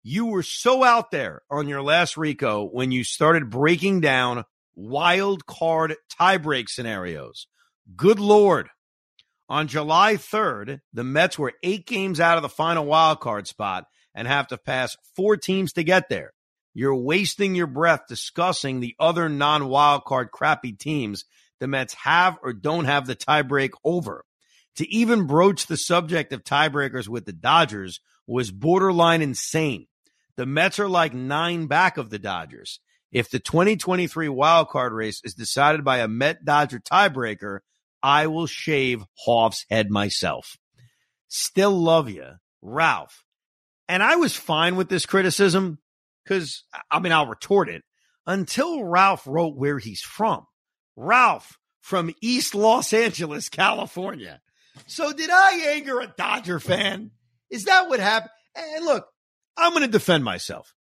You 0.03 0.27
were 0.27 0.43
so 0.43 0.83
out 0.83 1.11
there 1.11 1.41
on 1.49 1.67
your 1.67 1.81
last 1.81 2.17
Rico 2.17 2.65
when 2.65 2.91
you 2.91 3.03
started 3.03 3.49
breaking 3.49 4.01
down 4.01 4.45
wild 4.75 5.45
card 5.45 5.95
tiebreak 6.19 6.69
scenarios. 6.69 7.47
Good 7.95 8.19
Lord. 8.19 8.69
On 9.49 9.67
July 9.67 10.15
3rd, 10.15 10.79
the 10.93 11.03
Mets 11.03 11.39
were 11.39 11.53
eight 11.63 11.87
games 11.87 12.19
out 12.19 12.37
of 12.37 12.43
the 12.43 12.49
final 12.49 12.85
wild 12.85 13.19
card 13.19 13.47
spot 13.47 13.85
and 14.13 14.27
have 14.27 14.47
to 14.47 14.57
pass 14.57 14.95
four 15.15 15.37
teams 15.37 15.73
to 15.73 15.83
get 15.83 16.07
there. 16.09 16.33
You're 16.73 16.95
wasting 16.95 17.55
your 17.55 17.67
breath 17.67 18.01
discussing 18.07 18.79
the 18.79 18.95
other 18.99 19.29
non 19.29 19.67
wild 19.67 20.05
card 20.05 20.31
crappy 20.31 20.73
teams 20.73 21.25
the 21.59 21.67
Mets 21.67 21.93
have 21.95 22.37
or 22.41 22.53
don't 22.53 22.85
have 22.85 23.05
the 23.05 23.15
tiebreak 23.15 23.71
over. 23.83 24.25
To 24.77 24.89
even 24.89 25.27
broach 25.27 25.67
the 25.67 25.77
subject 25.77 26.31
of 26.31 26.43
tiebreakers 26.43 27.07
with 27.07 27.25
the 27.25 27.33
Dodgers 27.33 27.99
was 28.27 28.51
borderline 28.51 29.21
insane. 29.21 29.87
The 30.37 30.45
Mets 30.45 30.79
are 30.79 30.87
like 30.87 31.13
nine 31.13 31.67
back 31.67 31.97
of 31.97 32.09
the 32.09 32.19
Dodgers. 32.19 32.79
If 33.11 33.29
the 33.29 33.39
2023 33.39 34.27
wildcard 34.27 34.91
race 34.91 35.21
is 35.23 35.33
decided 35.33 35.83
by 35.83 35.97
a 35.97 36.07
Met 36.07 36.45
Dodger 36.45 36.79
tiebreaker, 36.79 37.59
I 38.01 38.27
will 38.27 38.47
shave 38.47 39.03
Hoff's 39.25 39.65
head 39.69 39.89
myself. 39.89 40.55
Still 41.27 41.71
love 41.71 42.09
you, 42.09 42.35
Ralph. 42.61 43.25
And 43.87 44.01
I 44.03 44.15
was 44.15 44.35
fine 44.35 44.75
with 44.75 44.87
this 44.87 45.05
criticism 45.05 45.79
because, 46.29 46.63
I 46.91 46.99
mean, 46.99 47.11
I'll 47.11 47.25
retort 47.25 47.69
it 47.69 47.83
until 48.27 48.83
Ralph 48.83 49.25
wrote 49.25 49.57
where 49.57 49.79
he's 49.79 50.01
from. 50.01 50.45
Ralph 50.95 51.57
from 51.81 52.13
East 52.21 52.53
Los 52.53 52.93
Angeles, 52.93 53.49
California. 53.49 54.39
So 54.85 55.11
did 55.11 55.31
I 55.31 55.73
anger 55.75 55.99
a 55.99 56.13
Dodger 56.15 56.59
fan? 56.59 57.11
Is 57.49 57.65
that 57.65 57.89
what 57.89 57.99
happened? 57.99 58.31
And 58.55 58.85
look, 58.85 59.07
I'm 59.57 59.71
going 59.71 59.83
to 59.83 59.89
defend 59.89 60.23
myself. 60.23 60.73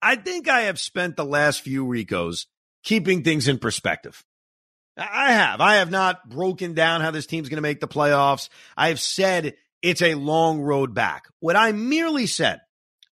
I 0.00 0.16
think 0.16 0.48
I 0.48 0.62
have 0.62 0.78
spent 0.78 1.16
the 1.16 1.24
last 1.24 1.62
few 1.62 1.84
Ricos 1.84 2.46
keeping 2.84 3.24
things 3.24 3.48
in 3.48 3.58
perspective. 3.58 4.24
I 4.96 5.32
have. 5.32 5.60
I 5.60 5.76
have 5.76 5.90
not 5.90 6.28
broken 6.28 6.74
down 6.74 7.00
how 7.00 7.10
this 7.10 7.26
team's 7.26 7.48
going 7.48 7.56
to 7.56 7.62
make 7.62 7.80
the 7.80 7.88
playoffs. 7.88 8.48
I 8.76 8.88
have 8.88 9.00
said 9.00 9.54
it's 9.80 10.02
a 10.02 10.14
long 10.14 10.60
road 10.60 10.94
back. 10.94 11.28
What 11.40 11.56
I 11.56 11.72
merely 11.72 12.26
said 12.26 12.60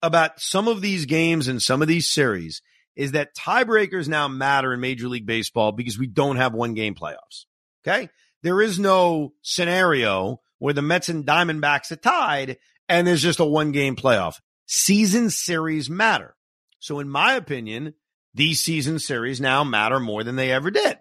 about 0.02 0.40
some 0.40 0.68
of 0.68 0.82
these 0.82 1.06
games 1.06 1.48
and 1.48 1.62
some 1.62 1.82
of 1.82 1.88
these 1.88 2.12
series 2.12 2.62
is 2.96 3.14
that 3.14 3.36
tiebreakers 3.36 4.08
now 4.08 4.28
matter 4.28 4.74
in 4.74 4.80
Major 4.80 5.08
League 5.08 5.26
Baseball 5.26 5.72
because 5.72 5.98
we 5.98 6.08
don't 6.08 6.38
have 6.38 6.54
one 6.54 6.74
game 6.74 6.96
playoffs. 6.96 7.46
Okay. 7.86 8.10
There 8.44 8.62
is 8.62 8.80
no 8.80 9.34
scenario 9.42 10.42
where 10.58 10.74
the 10.74 10.82
Mets 10.82 11.10
and 11.10 11.26
Diamondbacks 11.26 11.92
are 11.92 11.98
tied 11.98 12.58
and 12.88 13.06
there's 13.08 13.22
just 13.22 13.40
a 13.40 13.46
one 13.46 13.72
game 13.72 13.96
playoff. 13.96 14.40
Season 14.66 15.30
series 15.30 15.90
matter. 15.90 16.36
So, 16.80 17.00
in 17.00 17.10
my 17.10 17.34
opinion, 17.34 17.94
these 18.34 18.64
season 18.64 19.00
series 19.00 19.42
now 19.42 19.64
matter 19.64 20.00
more 20.00 20.24
than 20.24 20.36
they 20.36 20.52
ever 20.52 20.72
did. 20.72 20.98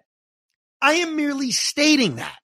I 0.81 0.93
am 0.95 1.15
merely 1.15 1.51
stating 1.51 2.15
that. 2.15 2.37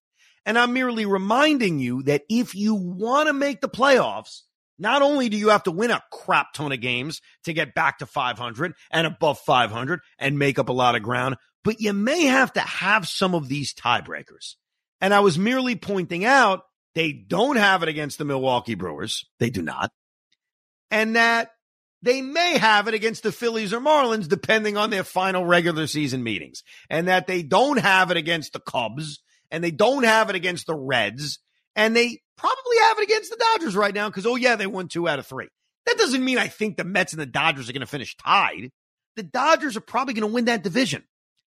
And 0.46 0.60
I'm 0.60 0.74
merely 0.74 1.06
reminding 1.06 1.80
you 1.80 2.04
that 2.04 2.24
if 2.30 2.54
you 2.54 2.76
want 2.76 3.28
to 3.28 3.34
make 3.34 3.62
the 3.62 3.70
playoffs, 3.70 4.42
not 4.78 5.02
only 5.02 5.30
do 5.30 5.38
you 5.38 5.50
have 5.50 5.64
to 5.64 5.72
win 5.72 5.92
a 5.92 6.04
crap 6.12 6.54
ton 6.54 6.72
of 6.72 6.82
games 6.82 7.22
to 7.44 7.54
get 7.54 7.74
back 7.74 8.00
to 8.00 8.06
500 8.06 8.74
and 8.92 9.08
above 9.08 9.40
500 9.40 10.00
and 10.20 10.40
make 10.40 10.60
up 10.60 10.70
a 10.70 10.74
lot 10.74 10.96
of 10.96 11.04
ground, 11.04 11.36
but 11.64 11.80
you 11.80 11.94
may 11.94 12.26
have 12.26 12.54
to 12.54 12.62
have 12.62 13.08
some 13.08 13.34
of 13.34 13.48
these 13.48 13.74
tiebreakers. 13.74 14.56
And 15.02 15.14
I 15.14 15.22
was 15.22 15.38
merely 15.38 15.76
pointing 15.76 16.26
out 16.26 16.62
they 16.94 17.12
don't 17.12 17.58
have 17.58 17.84
it 17.84 17.90
against 17.90 18.18
the 18.18 18.26
Milwaukee 18.26 18.76
Brewers. 18.76 19.26
They 19.40 19.50
do 19.50 19.62
not. 19.62 19.92
And 20.92 21.16
that 21.16 21.50
they 22.02 22.22
may 22.22 22.58
have 22.58 22.88
it 22.88 22.94
against 22.94 23.24
the 23.24 23.32
Phillies 23.32 23.74
or 23.74 23.80
Marlins, 23.80 24.28
depending 24.28 24.78
on 24.78 24.92
their 24.92 25.04
final 25.04 25.44
regular 25.44 25.88
season 25.88 26.24
meetings. 26.24 26.64
And 26.90 27.08
that 27.08 27.28
they 27.28 27.42
don't 27.42 27.80
have 27.80 28.12
it 28.12 28.18
against 28.18 28.54
the 28.54 28.60
Cubs 28.60 29.22
and 29.52 29.64
they 29.64 29.72
don't 29.72 30.04
have 30.04 30.30
it 30.30 30.36
against 30.36 30.68
the 30.68 30.76
Reds 30.76 31.40
and 31.76 31.96
they 31.96 32.22
probably 32.38 32.78
have 32.82 33.00
it 33.00 33.04
against 33.04 33.32
the 33.32 33.44
Dodgers 33.54 33.76
right 33.76 33.94
now 33.94 34.10
because, 34.10 34.26
oh, 34.26 34.36
yeah, 34.36 34.56
they 34.56 34.68
won 34.68 34.88
two 34.88 35.08
out 35.08 35.20
of 35.20 35.28
three. 35.28 35.48
That 35.86 35.98
doesn't 35.98 36.24
mean 36.24 36.38
I 36.38 36.48
think 36.48 36.78
the 36.78 36.84
Mets 36.84 37.14
and 37.14 37.22
the 37.22 37.26
Dodgers 37.26 37.70
are 37.70 37.74
going 37.74 37.82
to 37.82 37.88
finish 37.88 38.16
tied. 38.18 38.72
The 39.16 39.24
Dodgers 39.24 39.78
are 39.78 39.82
probably 39.82 40.14
going 40.14 40.28
to 40.28 40.34
win 40.34 40.46
that 40.46 40.64
division 40.64 41.04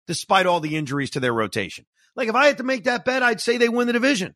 despite 0.05 0.45
all 0.45 0.59
the 0.59 0.77
injuries 0.77 1.11
to 1.11 1.19
their 1.19 1.33
rotation. 1.33 1.85
Like 2.15 2.29
if 2.29 2.35
I 2.35 2.47
had 2.47 2.57
to 2.57 2.63
make 2.63 2.85
that 2.85 3.05
bet, 3.05 3.23
I'd 3.23 3.41
say 3.41 3.57
they 3.57 3.69
win 3.69 3.87
the 3.87 3.93
division. 3.93 4.35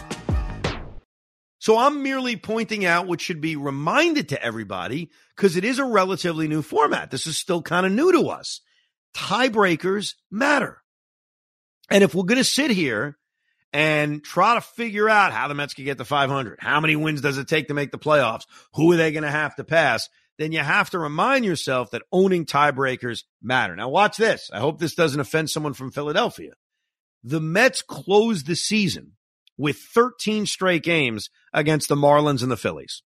So 1.61 1.77
I'm 1.77 2.01
merely 2.01 2.37
pointing 2.37 2.85
out 2.85 3.05
what 3.05 3.21
should 3.21 3.39
be 3.39 3.55
reminded 3.55 4.29
to 4.29 4.43
everybody 4.43 5.11
because 5.35 5.55
it 5.55 5.63
is 5.63 5.77
a 5.77 5.85
relatively 5.85 6.47
new 6.47 6.63
format. 6.63 7.11
This 7.11 7.27
is 7.27 7.37
still 7.37 7.61
kind 7.61 7.85
of 7.85 7.91
new 7.91 8.11
to 8.13 8.29
us. 8.29 8.61
Tiebreakers 9.13 10.15
matter. 10.31 10.81
And 11.91 12.03
if 12.03 12.15
we're 12.15 12.23
going 12.23 12.39
to 12.39 12.43
sit 12.43 12.71
here 12.71 13.15
and 13.71 14.23
try 14.23 14.55
to 14.55 14.61
figure 14.61 15.07
out 15.07 15.33
how 15.33 15.47
the 15.47 15.53
Mets 15.53 15.75
can 15.75 15.85
get 15.85 15.99
to 15.99 16.03
500, 16.03 16.57
how 16.59 16.79
many 16.79 16.95
wins 16.95 17.21
does 17.21 17.37
it 17.37 17.47
take 17.47 17.67
to 17.67 17.75
make 17.75 17.91
the 17.91 17.99
playoffs, 17.99 18.47
who 18.73 18.91
are 18.93 18.97
they 18.97 19.11
going 19.11 19.21
to 19.21 19.29
have 19.29 19.55
to 19.57 19.63
pass, 19.63 20.09
then 20.39 20.51
you 20.51 20.61
have 20.61 20.89
to 20.89 20.97
remind 20.97 21.45
yourself 21.45 21.91
that 21.91 22.01
owning 22.11 22.47
tiebreakers 22.47 23.23
matter. 23.39 23.75
Now, 23.75 23.89
watch 23.89 24.17
this. 24.17 24.49
I 24.51 24.59
hope 24.61 24.79
this 24.79 24.95
doesn't 24.95 25.19
offend 25.19 25.51
someone 25.51 25.73
from 25.73 25.91
Philadelphia. 25.91 26.53
The 27.23 27.39
Mets 27.39 27.83
closed 27.83 28.47
the 28.47 28.55
season 28.55 29.11
with 29.61 29.77
13 29.77 30.47
straight 30.47 30.81
games 30.81 31.29
against 31.53 31.87
the 31.87 31.95
Marlins 31.95 32.41
and 32.41 32.51
the 32.51 32.57
Phillies. 32.57 33.03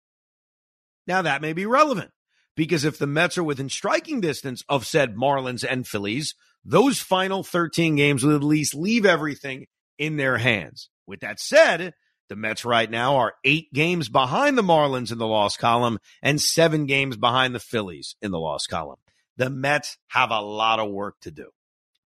Now, 1.08 1.24
that 1.24 1.42
may 1.42 1.52
be 1.52 1.66
relevant 1.66 2.12
because 2.56 2.86
if 2.86 3.00
the 3.00 3.08
Mets 3.08 3.40
are 3.40 3.44
within 3.44 3.70
striking 3.70 4.22
distance 4.22 4.64
of 4.70 4.86
said 4.86 5.16
Marlins 5.16 5.66
and 5.68 5.88
Phillies, 5.88 6.36
those 6.64 7.00
final 7.00 7.44
13 7.44 7.96
games 7.96 8.24
will 8.24 8.36
at 8.36 8.44
least 8.44 8.76
leave 8.76 9.04
everything 9.04 9.66
in 9.98 10.18
their 10.18 10.38
hands. 10.38 10.90
With 11.08 11.22
that 11.22 11.40
said, 11.40 11.96
the 12.30 12.36
Mets 12.36 12.64
right 12.64 12.90
now 12.90 13.16
are 13.16 13.34
eight 13.44 13.74
games 13.74 14.08
behind 14.08 14.56
the 14.56 14.62
Marlins 14.62 15.12
in 15.12 15.18
the 15.18 15.26
loss 15.26 15.58
column 15.58 15.98
and 16.22 16.40
seven 16.40 16.86
games 16.86 17.18
behind 17.18 17.56
the 17.56 17.60
Phillies 17.60 18.16
in 18.22 18.30
the 18.30 18.40
loss 18.40 18.68
column. 18.68 19.00
The 19.38 19.50
Mets 19.50 19.98
have 20.10 20.30
a 20.30 20.40
lot 20.40 20.80
of 20.80 20.92
work 20.92 21.16
to 21.22 21.32
do. 21.32 21.50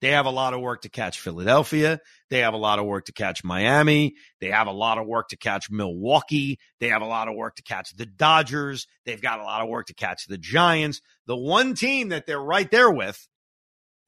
They 0.03 0.09
have 0.09 0.25
a 0.25 0.31
lot 0.31 0.53
of 0.53 0.59
work 0.59 0.81
to 0.81 0.89
catch 0.89 1.21
Philadelphia. 1.21 2.01
They 2.29 2.39
have 2.39 2.53
a 2.53 2.57
lot 2.57 2.77
of 2.77 2.85
work 2.85 3.05
to 3.05 3.13
catch 3.13 3.41
Miami. 3.41 4.15
They 4.41 4.49
have 4.49 4.67
a 4.67 4.73
lot 4.73 4.97
of 4.97 5.07
work 5.07 5.29
to 5.29 5.37
catch 5.37 5.71
Milwaukee. 5.71 6.59
They 6.81 6.89
have 6.89 7.01
a 7.01 7.05
lot 7.05 7.29
of 7.29 7.35
work 7.35 7.55
to 7.55 7.63
catch 7.63 7.95
the 7.95 8.05
Dodgers. 8.05 8.85
They've 9.05 9.21
got 9.21 9.39
a 9.39 9.43
lot 9.43 9.61
of 9.61 9.69
work 9.69 9.87
to 9.87 9.93
catch 9.93 10.27
the 10.27 10.37
Giants. 10.37 10.99
The 11.25 11.37
one 11.37 11.73
team 11.73 12.09
that 12.09 12.25
they're 12.25 12.37
right 12.37 12.69
there 12.69 12.91
with 12.91 13.29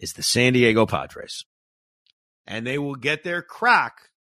is 0.01 0.11
the 0.11 0.21
San 0.21 0.51
Diego 0.51 0.85
Padres. 0.85 1.45
And 2.45 2.67
they 2.67 2.77
will 2.77 2.95
get 2.95 3.23
their 3.23 3.41
crack 3.41 3.93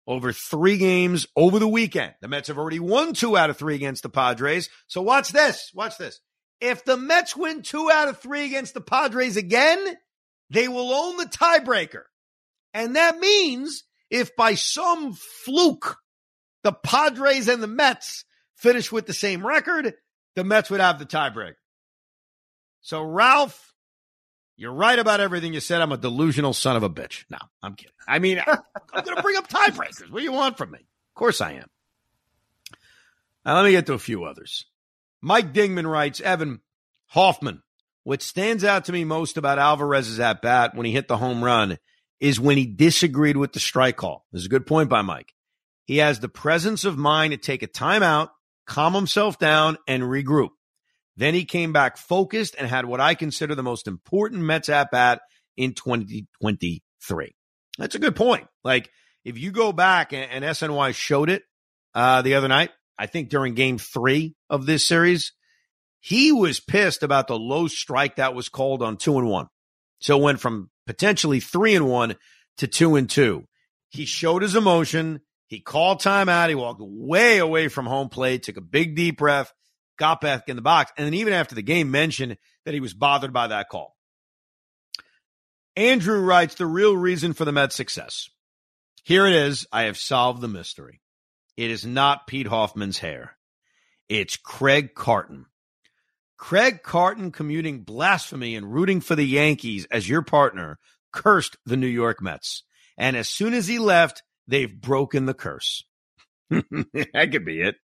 over 0.08 0.32
three 0.32 0.78
games 0.78 1.28
over 1.36 1.60
the 1.60 1.68
weekend. 1.68 2.14
The 2.22 2.30
Mets 2.30 2.48
have 2.48 2.58
already 2.58 2.80
won 2.80 3.12
two 3.12 3.36
out 3.36 3.50
of 3.50 3.58
three 3.58 3.76
against 3.76 4.04
the 4.04 4.10
Padres. 4.10 4.70
So 4.88 5.02
watch 5.02 5.34
this. 5.34 5.72
Watch 5.76 5.98
this. 5.98 6.22
If 6.62 6.86
the 6.86 6.96
Mets 6.96 7.36
win 7.36 7.64
two 7.64 7.92
out 7.92 8.08
of 8.08 8.20
three 8.20 8.46
against 8.46 8.76
the 8.76 8.82
Padres 8.82 9.36
again, 9.36 9.98
they 10.50 10.68
will 10.68 10.94
own 10.94 11.18
the 11.18 11.26
tiebreaker. 11.26 12.04
And 12.74 12.96
that 12.96 13.20
means 13.20 13.84
if 14.10 14.36
by 14.36 14.56
some 14.56 15.14
fluke 15.14 15.98
the 16.64 16.74
Padres 16.74 17.48
and 17.48 17.64
the 17.64 17.68
Mets 17.68 18.26
finish 18.56 18.92
with 18.92 19.06
the 19.06 19.14
same 19.14 19.46
record, 19.46 19.94
the 20.36 20.44
Mets 20.44 20.70
would 20.70 20.82
have 20.82 21.00
the 21.00 21.06
tiebreaker. 21.06 21.54
So, 22.82 23.02
Ralph, 23.02 23.74
you're 24.58 24.74
right 24.74 25.00
about 25.00 25.20
everything 25.20 25.54
you 25.54 25.60
said. 25.60 25.82
I'm 25.82 25.92
a 25.92 25.98
delusional 25.98 26.54
son 26.54 26.76
of 26.76 26.84
a 26.84 26.90
bitch. 26.90 27.26
No, 27.30 27.38
I'm 27.62 27.76
kidding. 27.76 27.94
I 28.08 28.20
mean, 28.20 28.42
I'm 28.48 29.04
going 29.04 29.16
to 29.16 29.24
bring 29.24 29.38
up 29.38 29.48
tiebreakers. 29.48 30.10
What 30.10 30.20
do 30.20 30.24
you 30.24 30.32
want 30.32 30.58
from 30.58 30.72
me? 30.72 30.80
Of 30.80 31.16
course 31.16 31.42
I 31.42 31.54
am. 31.54 31.70
Now, 33.46 33.56
let 33.56 33.66
me 33.66 33.72
get 33.72 33.86
to 33.88 33.94
a 33.94 34.00
few 34.00 34.26
others. 34.26 34.66
Mike 35.22 35.54
Dingman 35.54 35.90
writes 35.90 36.22
Evan 36.22 36.62
Hoffman 37.08 37.62
what 38.10 38.24
stands 38.24 38.64
out 38.64 38.86
to 38.86 38.92
me 38.92 39.04
most 39.04 39.38
about 39.38 39.60
Alvarez's 39.60 40.20
at 40.20 40.42
bat 40.42 40.74
when 40.74 40.88
he 40.88 40.92
hit 40.92 41.08
the 41.08 41.16
home 41.16 41.44
run 41.44 41.78
is 42.20 42.40
when 42.40 42.58
he 42.58 42.66
disagreed 42.66 43.38
with 43.38 43.54
the 43.54 43.60
strike 43.60 43.98
call. 43.98 44.26
This 44.32 44.40
is 44.40 44.46
a 44.48 44.50
good 44.50 44.66
point 44.66 44.90
by 44.90 45.04
Mike. 45.04 45.32
He 45.86 45.98
has 45.98 46.20
the 46.20 46.28
presence 46.28 46.86
of 46.86 46.98
mind 46.98 47.34
to 47.34 47.38
take 47.38 47.62
a 47.62 47.68
timeout, 47.68 48.30
calm 48.66 48.96
himself 48.96 49.38
down, 49.38 49.78
and 49.88 50.02
regroup. 50.02 50.50
Then 51.18 51.36
he 51.36 51.46
came 51.46 51.72
back 51.72 51.98
focused 51.98 52.56
and 52.58 52.68
had 52.68 52.86
what 52.86 53.00
I 53.00 53.14
consider 53.14 53.54
the 53.54 53.62
most 53.62 53.88
important 53.88 54.42
Mets 54.42 54.70
at 54.70 54.90
bat 54.90 55.22
in 55.56 55.76
2023. 55.76 57.36
That's 57.78 57.94
a 57.94 58.00
good 58.00 58.16
point. 58.16 58.48
Like, 58.64 58.90
if 59.24 59.38
you 59.38 59.52
go 59.52 59.72
back 59.72 60.14
and, 60.14 60.32
and 60.32 60.44
SNY 60.44 60.96
showed 60.96 61.30
it 61.30 61.44
uh, 61.94 62.24
the 62.24 62.34
other 62.34 62.48
night, 62.48 62.72
I 62.98 63.06
think 63.06 63.30
during 63.30 63.54
game 63.54 63.78
three 63.78 64.34
of 64.50 64.66
this 64.66 64.88
series, 64.88 65.32
he 66.00 66.32
was 66.32 66.60
pissed 66.60 67.04
about 67.04 67.28
the 67.28 67.38
low 67.38 67.68
strike 67.68 68.16
that 68.16 68.34
was 68.34 68.50
called 68.50 68.82
on 68.82 68.98
two 68.98 69.18
and 69.18 69.28
one. 69.28 69.48
So 70.02 70.18
it 70.18 70.24
went 70.24 70.40
from 70.40 70.70
potentially 70.88 71.40
three 71.40 71.76
and 71.76 71.88
one 71.88 72.16
to 72.58 72.68
two 72.68 72.96
and 72.96 73.10
two. 73.10 73.46
He 73.90 74.06
showed 74.06 74.42
his 74.42 74.56
emotion. 74.56 75.22
He 75.48 75.60
called 75.60 76.02
timeout. 76.02 76.50
He 76.50 76.56
walked 76.56 76.82
way 76.82 77.40
away 77.40 77.68
from 77.68 77.86
home 77.86 78.10
plate, 78.10 78.44
took 78.44 78.58
a 78.58 78.62
big 78.62 78.96
deep 78.96 79.18
breath, 79.18 79.52
got 79.98 80.22
back 80.22 80.48
in 80.48 80.56
the 80.56 80.62
box, 80.62 80.92
and 80.98 81.06
then 81.06 81.16
even 81.16 81.34
after 81.34 81.56
the 81.56 81.62
game 81.62 81.92
mentioned 81.92 82.38
that 82.66 82.74
he 82.74 82.80
was 82.80 82.94
bothered 82.94 83.34
by 83.34 83.48
that 83.48 83.70
call. 83.70 83.96
Andrew 85.76 86.20
writes 86.22 86.56
the 86.56 86.66
real 86.66 86.96
reason 86.96 87.34
for 87.34 87.46
the 87.46 87.52
Mets' 87.52 87.76
success. 87.76 88.30
Here 89.04 89.26
it 89.26 89.34
is. 89.34 89.66
I 89.72 89.84
have 89.84 89.98
solved 89.98 90.42
the 90.42 90.48
mystery. 90.48 91.02
It 91.58 91.72
is 91.72 91.86
not 91.86 92.28
Pete 92.28 92.48
Hoffman's 92.48 93.00
hair. 93.00 93.38
It's 94.08 94.38
Craig 94.38 94.94
Carton. 94.94 95.46
Craig 96.40 96.84
Carton 96.84 97.32
commuting 97.32 97.82
blasphemy 97.82 98.56
and 98.56 98.74
rooting 98.74 99.02
for 99.02 99.14
the 99.14 99.26
Yankees 99.26 99.86
as 99.92 100.08
your 100.08 100.22
partner 100.22 100.80
cursed 101.12 101.58
the 101.66 101.76
New 101.78 101.86
York 101.86 102.22
Mets. 102.22 102.64
And 102.98 103.18
as 103.18 103.28
soon 103.28 103.54
as 103.54 103.68
he 103.68 103.78
left, 103.78 104.24
they've 104.48 104.74
broken 104.74 105.26
the 105.26 105.34
curse. 105.34 105.84
that 106.50 107.30
could 107.32 107.46
be 107.46 107.62
it. 107.62 107.76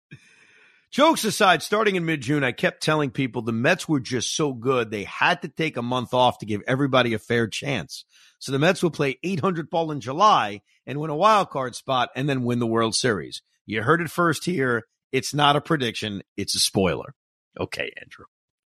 Jokes 0.90 1.26
aside, 1.26 1.64
starting 1.64 1.98
in 1.98 2.06
mid 2.06 2.22
June, 2.22 2.46
I 2.46 2.54
kept 2.54 2.82
telling 2.82 3.12
people 3.12 3.42
the 3.42 3.52
Mets 3.52 3.90
were 3.90 4.00
just 4.00 4.34
so 4.34 4.54
good, 4.54 4.90
they 4.90 5.04
had 5.04 5.42
to 5.42 5.50
take 5.50 5.76
a 5.76 5.82
month 5.82 6.14
off 6.14 6.40
to 6.40 6.46
give 6.46 6.62
everybody 6.66 7.14
a 7.14 7.20
fair 7.20 7.48
chance. 7.48 8.06
So 8.40 8.54
the 8.54 8.60
Mets 8.60 8.82
will 8.82 8.90
play 8.90 9.20
800 9.22 9.70
ball 9.70 9.92
in 9.92 10.00
July 10.00 10.62
and 10.88 11.02
win 11.02 11.10
a 11.10 11.16
wild 11.16 11.50
card 11.50 11.76
spot 11.76 12.10
and 12.16 12.30
then 12.30 12.46
win 12.46 12.60
the 12.60 12.66
World 12.66 12.96
Series. 12.96 13.42
You 13.66 13.84
heard 13.84 14.02
it 14.02 14.10
first 14.10 14.46
here. 14.46 14.84
It's 15.12 15.34
not 15.34 15.58
a 15.58 15.62
prediction, 15.62 16.24
it's 16.38 16.56
a 16.56 16.60
spoiler. 16.60 17.14
Okay, 17.60 17.92
Andrew. 18.02 18.26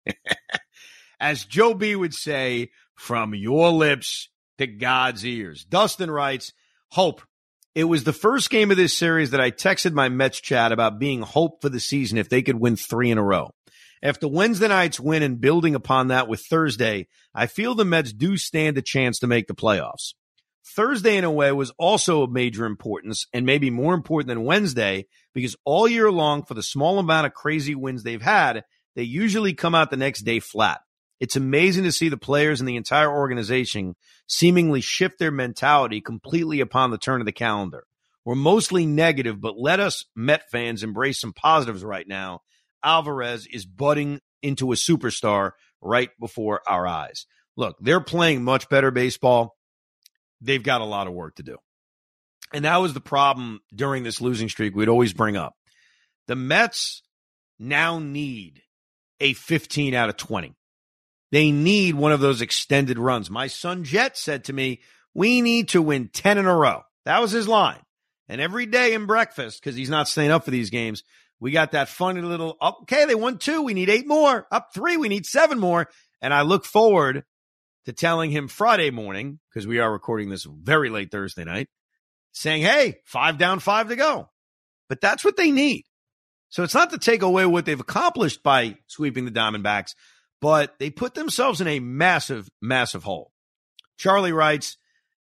As 1.20 1.44
Joe 1.44 1.74
B 1.74 1.96
would 1.96 2.14
say, 2.14 2.70
from 2.94 3.34
your 3.34 3.70
lips 3.70 4.28
to 4.58 4.66
God's 4.66 5.24
ears. 5.24 5.64
Dustin 5.64 6.10
writes, 6.10 6.52
Hope. 6.90 7.22
It 7.74 7.84
was 7.84 8.04
the 8.04 8.14
first 8.14 8.48
game 8.48 8.70
of 8.70 8.78
this 8.78 8.96
series 8.96 9.32
that 9.32 9.40
I 9.40 9.50
texted 9.50 9.92
my 9.92 10.08
Mets 10.08 10.40
chat 10.40 10.72
about 10.72 10.98
being 10.98 11.20
hope 11.20 11.60
for 11.60 11.68
the 11.68 11.78
season 11.78 12.16
if 12.16 12.30
they 12.30 12.40
could 12.40 12.58
win 12.58 12.76
three 12.76 13.10
in 13.10 13.18
a 13.18 13.22
row. 13.22 13.50
After 14.02 14.28
Wednesday 14.28 14.68
night's 14.68 14.98
win 14.98 15.22
and 15.22 15.40
building 15.40 15.74
upon 15.74 16.08
that 16.08 16.26
with 16.26 16.40
Thursday, 16.40 17.06
I 17.34 17.46
feel 17.46 17.74
the 17.74 17.84
Mets 17.84 18.14
do 18.14 18.38
stand 18.38 18.78
a 18.78 18.82
chance 18.82 19.18
to 19.18 19.26
make 19.26 19.46
the 19.46 19.54
playoffs. 19.54 20.14
Thursday, 20.64 21.16
in 21.16 21.24
a 21.24 21.30
way, 21.30 21.52
was 21.52 21.70
also 21.78 22.22
of 22.22 22.30
major 22.30 22.64
importance 22.64 23.26
and 23.32 23.44
maybe 23.44 23.70
more 23.70 23.94
important 23.94 24.28
than 24.28 24.44
Wednesday 24.44 25.06
because 25.34 25.54
all 25.64 25.86
year 25.86 26.10
long, 26.10 26.44
for 26.44 26.54
the 26.54 26.62
small 26.62 26.98
amount 26.98 27.26
of 27.26 27.34
crazy 27.34 27.74
wins 27.74 28.02
they've 28.02 28.22
had, 28.22 28.64
they 28.96 29.04
usually 29.04 29.54
come 29.54 29.74
out 29.74 29.90
the 29.90 29.96
next 29.96 30.22
day 30.22 30.40
flat. 30.40 30.80
It's 31.20 31.36
amazing 31.36 31.84
to 31.84 31.92
see 31.92 32.08
the 32.08 32.16
players 32.16 32.60
and 32.60 32.68
the 32.68 32.76
entire 32.76 33.10
organization 33.10 33.94
seemingly 34.26 34.80
shift 34.80 35.18
their 35.18 35.30
mentality 35.30 36.00
completely 36.00 36.60
upon 36.60 36.90
the 36.90 36.98
turn 36.98 37.20
of 37.20 37.26
the 37.26 37.32
calendar. 37.32 37.84
We're 38.24 38.34
mostly 38.34 38.86
negative, 38.86 39.40
but 39.40 39.56
let 39.56 39.78
us 39.78 40.04
Met 40.16 40.50
fans 40.50 40.82
embrace 40.82 41.20
some 41.20 41.32
positives 41.32 41.84
right 41.84 42.06
now. 42.08 42.40
Alvarez 42.82 43.46
is 43.46 43.64
budding 43.64 44.20
into 44.42 44.72
a 44.72 44.76
superstar 44.76 45.52
right 45.80 46.10
before 46.18 46.60
our 46.68 46.86
eyes. 46.86 47.26
Look, 47.56 47.76
they're 47.80 48.00
playing 48.00 48.42
much 48.42 48.68
better 48.68 48.90
baseball. 48.90 49.56
They've 50.40 50.62
got 50.62 50.80
a 50.80 50.84
lot 50.84 51.06
of 51.06 51.14
work 51.14 51.36
to 51.36 51.42
do. 51.42 51.56
And 52.52 52.64
that 52.64 52.76
was 52.76 52.94
the 52.94 53.00
problem 53.00 53.60
during 53.74 54.02
this 54.02 54.20
losing 54.20 54.48
streak 54.48 54.74
we'd 54.74 54.88
always 54.88 55.12
bring 55.12 55.36
up. 55.36 55.54
The 56.26 56.36
Mets 56.36 57.02
now 57.58 57.98
need 57.98 58.62
a 59.20 59.32
15 59.32 59.94
out 59.94 60.08
of 60.08 60.16
20. 60.16 60.54
They 61.32 61.50
need 61.50 61.94
one 61.94 62.12
of 62.12 62.20
those 62.20 62.40
extended 62.40 62.98
runs. 62.98 63.30
My 63.30 63.46
son 63.46 63.84
Jet 63.84 64.16
said 64.16 64.44
to 64.44 64.52
me, 64.52 64.80
We 65.14 65.40
need 65.40 65.68
to 65.70 65.82
win 65.82 66.08
10 66.08 66.38
in 66.38 66.46
a 66.46 66.54
row. 66.54 66.82
That 67.04 67.20
was 67.20 67.32
his 67.32 67.48
line. 67.48 67.80
And 68.28 68.40
every 68.40 68.66
day 68.66 68.94
in 68.94 69.06
breakfast, 69.06 69.60
because 69.60 69.76
he's 69.76 69.90
not 69.90 70.08
staying 70.08 70.30
up 70.30 70.44
for 70.44 70.50
these 70.50 70.70
games, 70.70 71.04
we 71.38 71.50
got 71.50 71.72
that 71.72 71.88
funny 71.88 72.22
little, 72.22 72.56
okay, 72.60 73.04
they 73.04 73.14
won 73.14 73.38
two. 73.38 73.62
We 73.62 73.74
need 73.74 73.90
eight 73.90 74.06
more. 74.06 74.46
Up 74.50 74.70
three. 74.74 74.96
We 74.96 75.08
need 75.08 75.26
seven 75.26 75.58
more. 75.58 75.88
And 76.20 76.32
I 76.32 76.42
look 76.42 76.64
forward 76.64 77.24
to 77.84 77.92
telling 77.92 78.30
him 78.30 78.48
Friday 78.48 78.90
morning, 78.90 79.38
because 79.48 79.66
we 79.66 79.78
are 79.78 79.92
recording 79.92 80.28
this 80.28 80.44
very 80.44 80.90
late 80.90 81.10
Thursday 81.10 81.44
night, 81.44 81.68
saying, 82.32 82.62
Hey, 82.62 82.98
five 83.04 83.38
down, 83.38 83.60
five 83.60 83.88
to 83.88 83.96
go. 83.96 84.28
But 84.88 85.00
that's 85.00 85.24
what 85.24 85.36
they 85.36 85.50
need. 85.50 85.84
So 86.48 86.62
it's 86.62 86.74
not 86.74 86.90
to 86.90 86.98
take 86.98 87.22
away 87.22 87.46
what 87.46 87.66
they've 87.66 87.78
accomplished 87.78 88.42
by 88.42 88.78
sweeping 88.86 89.24
the 89.24 89.30
Diamondbacks, 89.30 89.94
but 90.40 90.78
they 90.78 90.90
put 90.90 91.14
themselves 91.14 91.60
in 91.60 91.66
a 91.66 91.80
massive, 91.80 92.48
massive 92.60 93.02
hole. 93.02 93.32
Charlie 93.98 94.32
writes, 94.32 94.76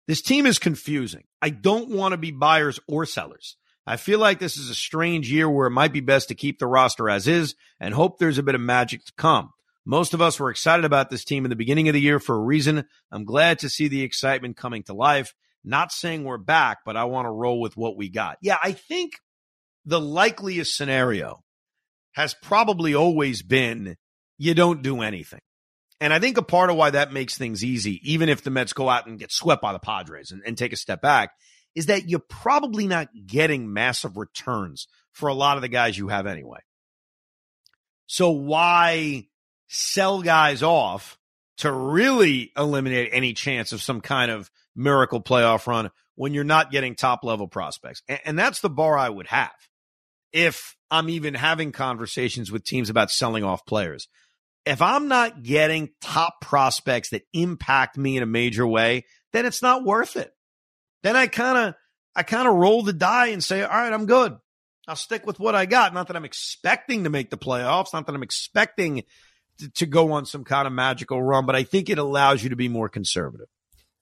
This 0.06 0.22
team 0.22 0.46
is 0.46 0.58
confusing. 0.58 1.24
I 1.40 1.50
don't 1.50 1.90
want 1.90 2.12
to 2.12 2.18
be 2.18 2.30
buyers 2.30 2.80
or 2.88 3.06
sellers. 3.06 3.56
I 3.86 3.96
feel 3.96 4.18
like 4.18 4.40
this 4.40 4.56
is 4.56 4.68
a 4.68 4.74
strange 4.74 5.30
year 5.30 5.48
where 5.48 5.68
it 5.68 5.72
might 5.72 5.92
be 5.92 6.00
best 6.00 6.28
to 6.28 6.34
keep 6.34 6.58
the 6.58 6.66
roster 6.66 7.08
as 7.08 7.28
is 7.28 7.54
and 7.78 7.94
hope 7.94 8.18
there's 8.18 8.38
a 8.38 8.42
bit 8.42 8.56
of 8.56 8.60
magic 8.60 9.04
to 9.04 9.12
come. 9.16 9.52
Most 9.84 10.12
of 10.12 10.20
us 10.20 10.40
were 10.40 10.50
excited 10.50 10.84
about 10.84 11.10
this 11.10 11.24
team 11.24 11.44
in 11.44 11.50
the 11.50 11.56
beginning 11.56 11.88
of 11.88 11.94
the 11.94 12.00
year 12.00 12.18
for 12.18 12.34
a 12.34 12.42
reason. 12.42 12.84
I'm 13.12 13.24
glad 13.24 13.60
to 13.60 13.68
see 13.68 13.86
the 13.86 14.02
excitement 14.02 14.56
coming 14.56 14.82
to 14.84 14.94
life. 14.94 15.32
Not 15.62 15.92
saying 15.92 16.24
we're 16.24 16.38
back, 16.38 16.78
but 16.84 16.96
I 16.96 17.04
want 17.04 17.26
to 17.26 17.30
roll 17.30 17.60
with 17.60 17.76
what 17.76 17.96
we 17.96 18.08
got. 18.08 18.38
Yeah, 18.40 18.58
I 18.60 18.72
think 18.72 19.12
the 19.86 20.00
likeliest 20.00 20.76
scenario 20.76 21.42
has 22.12 22.34
probably 22.42 22.94
always 22.94 23.42
been 23.42 23.96
you 24.36 24.52
don't 24.52 24.82
do 24.82 25.00
anything. 25.00 25.40
And 26.00 26.12
I 26.12 26.18
think 26.18 26.36
a 26.36 26.42
part 26.42 26.68
of 26.68 26.76
why 26.76 26.90
that 26.90 27.12
makes 27.12 27.38
things 27.38 27.64
easy, 27.64 28.00
even 28.02 28.28
if 28.28 28.42
the 28.42 28.50
Mets 28.50 28.74
go 28.74 28.88
out 28.88 29.06
and 29.06 29.18
get 29.18 29.32
swept 29.32 29.62
by 29.62 29.72
the 29.72 29.78
Padres 29.78 30.30
and, 30.30 30.42
and 30.44 30.58
take 30.58 30.72
a 30.72 30.76
step 30.76 31.00
back, 31.00 31.30
is 31.74 31.86
that 31.86 32.08
you're 32.08 32.20
probably 32.20 32.86
not 32.86 33.08
getting 33.26 33.72
massive 33.72 34.16
returns 34.16 34.88
for 35.12 35.28
a 35.28 35.34
lot 35.34 35.56
of 35.56 35.62
the 35.62 35.68
guys 35.68 35.96
you 35.96 36.08
have 36.08 36.26
anyway. 36.26 36.58
So 38.06 38.30
why 38.30 39.28
sell 39.68 40.20
guys 40.20 40.62
off 40.62 41.18
to 41.58 41.72
really 41.72 42.52
eliminate 42.56 43.10
any 43.12 43.32
chance 43.32 43.72
of 43.72 43.82
some 43.82 44.00
kind 44.00 44.30
of 44.30 44.50
miracle 44.74 45.22
playoff 45.22 45.66
run 45.66 45.90
when 46.14 46.34
you're 46.34 46.44
not 46.44 46.70
getting 46.70 46.94
top 46.94 47.24
level 47.24 47.48
prospects? 47.48 48.02
And, 48.08 48.20
and 48.24 48.38
that's 48.38 48.60
the 48.60 48.70
bar 48.70 48.98
I 48.98 49.08
would 49.08 49.28
have 49.28 49.54
if 50.32 50.76
I'm 50.90 51.08
even 51.08 51.34
having 51.34 51.72
conversations 51.72 52.52
with 52.52 52.64
teams 52.64 52.90
about 52.90 53.10
selling 53.10 53.44
off 53.44 53.66
players. 53.66 54.08
If 54.64 54.82
I'm 54.82 55.08
not 55.08 55.42
getting 55.42 55.90
top 56.00 56.40
prospects 56.40 57.10
that 57.10 57.22
impact 57.32 57.96
me 57.96 58.16
in 58.16 58.22
a 58.22 58.26
major 58.26 58.66
way, 58.66 59.04
then 59.32 59.46
it's 59.46 59.62
not 59.62 59.84
worth 59.84 60.16
it. 60.16 60.32
Then 61.02 61.16
I 61.16 61.26
kind 61.26 61.58
of, 61.58 61.74
I 62.14 62.22
kind 62.22 62.48
of 62.48 62.54
roll 62.54 62.82
the 62.82 62.92
die 62.92 63.28
and 63.28 63.42
say, 63.42 63.62
all 63.62 63.68
right, 63.68 63.92
I'm 63.92 64.06
good. 64.06 64.36
I'll 64.88 64.96
stick 64.96 65.26
with 65.26 65.38
what 65.38 65.54
I 65.54 65.66
got. 65.66 65.94
Not 65.94 66.08
that 66.08 66.16
I'm 66.16 66.24
expecting 66.24 67.04
to 67.04 67.10
make 67.10 67.30
the 67.30 67.38
playoffs, 67.38 67.92
not 67.92 68.06
that 68.06 68.14
I'm 68.14 68.22
expecting 68.22 69.04
to, 69.58 69.68
to 69.70 69.86
go 69.86 70.12
on 70.12 70.26
some 70.26 70.44
kind 70.44 70.66
of 70.66 70.72
magical 70.72 71.22
run, 71.22 71.46
but 71.46 71.56
I 71.56 71.64
think 71.64 71.90
it 71.90 71.98
allows 71.98 72.42
you 72.42 72.50
to 72.50 72.56
be 72.56 72.68
more 72.68 72.88
conservative. 72.88 73.48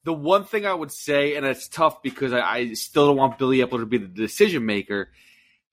The 0.05 0.13
one 0.13 0.45
thing 0.45 0.67
I 0.67 0.75
would 0.75 0.93
say, 0.93 1.37
and 1.37 1.47
it's 1.47 1.69
tough 1.69 2.03
because 2.03 2.33
I, 2.35 2.41
I 2.41 2.73
still 2.75 3.09
don't 3.09 3.17
want 3.17 3.39
Billy 3.39 3.59
Eppler 3.59 3.81
to 3.81 3.87
be 3.87 3.99
the 3.99 4.07
decision 4.07 4.67
maker. 4.67 5.09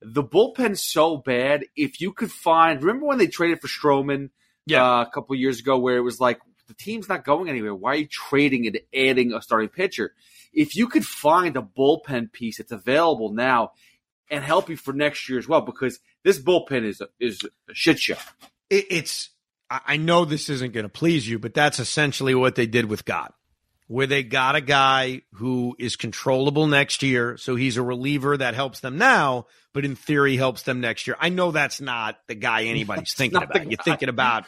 The 0.01 0.23
bullpen's 0.23 0.81
so 0.81 1.17
bad. 1.17 1.65
If 1.75 2.01
you 2.01 2.11
could 2.13 2.31
find, 2.31 2.81
remember 2.81 3.05
when 3.05 3.17
they 3.17 3.27
traded 3.27 3.61
for 3.61 3.67
Stroman 3.67 4.29
Yeah. 4.65 4.83
uh, 4.83 5.01
a 5.03 5.11
couple 5.11 5.35
years 5.35 5.59
ago, 5.59 5.77
where 5.77 5.97
it 5.97 6.01
was 6.01 6.19
like 6.19 6.39
the 6.67 6.73
team's 6.73 7.07
not 7.09 7.23
going 7.25 7.49
anywhere. 7.49 7.75
Why 7.75 7.91
are 7.91 7.95
you 7.97 8.07
trading 8.07 8.65
and 8.67 8.79
adding 8.95 9.33
a 9.33 9.41
starting 9.41 9.69
pitcher? 9.69 10.13
If 10.53 10.75
you 10.75 10.87
could 10.87 11.05
find 11.05 11.55
a 11.55 11.61
bullpen 11.61 12.31
piece 12.31 12.57
that's 12.57 12.71
available 12.71 13.31
now 13.33 13.71
and 14.29 14.43
help 14.43 14.69
you 14.69 14.77
for 14.77 14.93
next 14.93 15.27
year 15.29 15.37
as 15.37 15.47
well, 15.47 15.61
because 15.61 15.99
this 16.23 16.39
bullpen 16.39 16.83
is 16.85 17.01
a, 17.01 17.07
is 17.19 17.41
a 17.69 17.73
shit 17.73 17.99
show. 17.99 18.15
It, 18.69 18.85
it's, 18.89 19.29
I 19.69 19.81
I 19.85 19.97
know 19.97 20.25
this 20.25 20.49
isn't 20.49 20.73
going 20.73 20.83
to 20.85 20.89
please 20.89 21.27
you, 21.29 21.37
but 21.39 21.53
that's 21.53 21.79
essentially 21.79 22.33
what 22.35 22.55
they 22.55 22.65
did 22.67 22.85
with 22.85 23.05
Gott, 23.05 23.33
where 23.91 24.07
they 24.07 24.23
got 24.23 24.55
a 24.55 24.61
guy 24.61 25.21
who 25.33 25.75
is 25.77 25.97
controllable 25.97 26.65
next 26.65 27.03
year. 27.03 27.35
So 27.35 27.57
he's 27.57 27.75
a 27.75 27.81
reliever 27.81 28.37
that 28.37 28.55
helps 28.55 28.79
them 28.79 28.97
now, 28.97 29.47
but 29.73 29.83
in 29.83 29.97
theory 29.97 30.37
helps 30.37 30.61
them 30.61 30.79
next 30.79 31.07
year. 31.07 31.17
I 31.19 31.27
know 31.27 31.51
that's 31.51 31.81
not 31.81 32.15
the 32.29 32.35
guy 32.35 32.63
anybody's 32.63 33.13
thinking 33.17 33.43
about. 33.43 33.69
You're 33.69 33.83
thinking 33.83 34.07
about, 34.07 34.45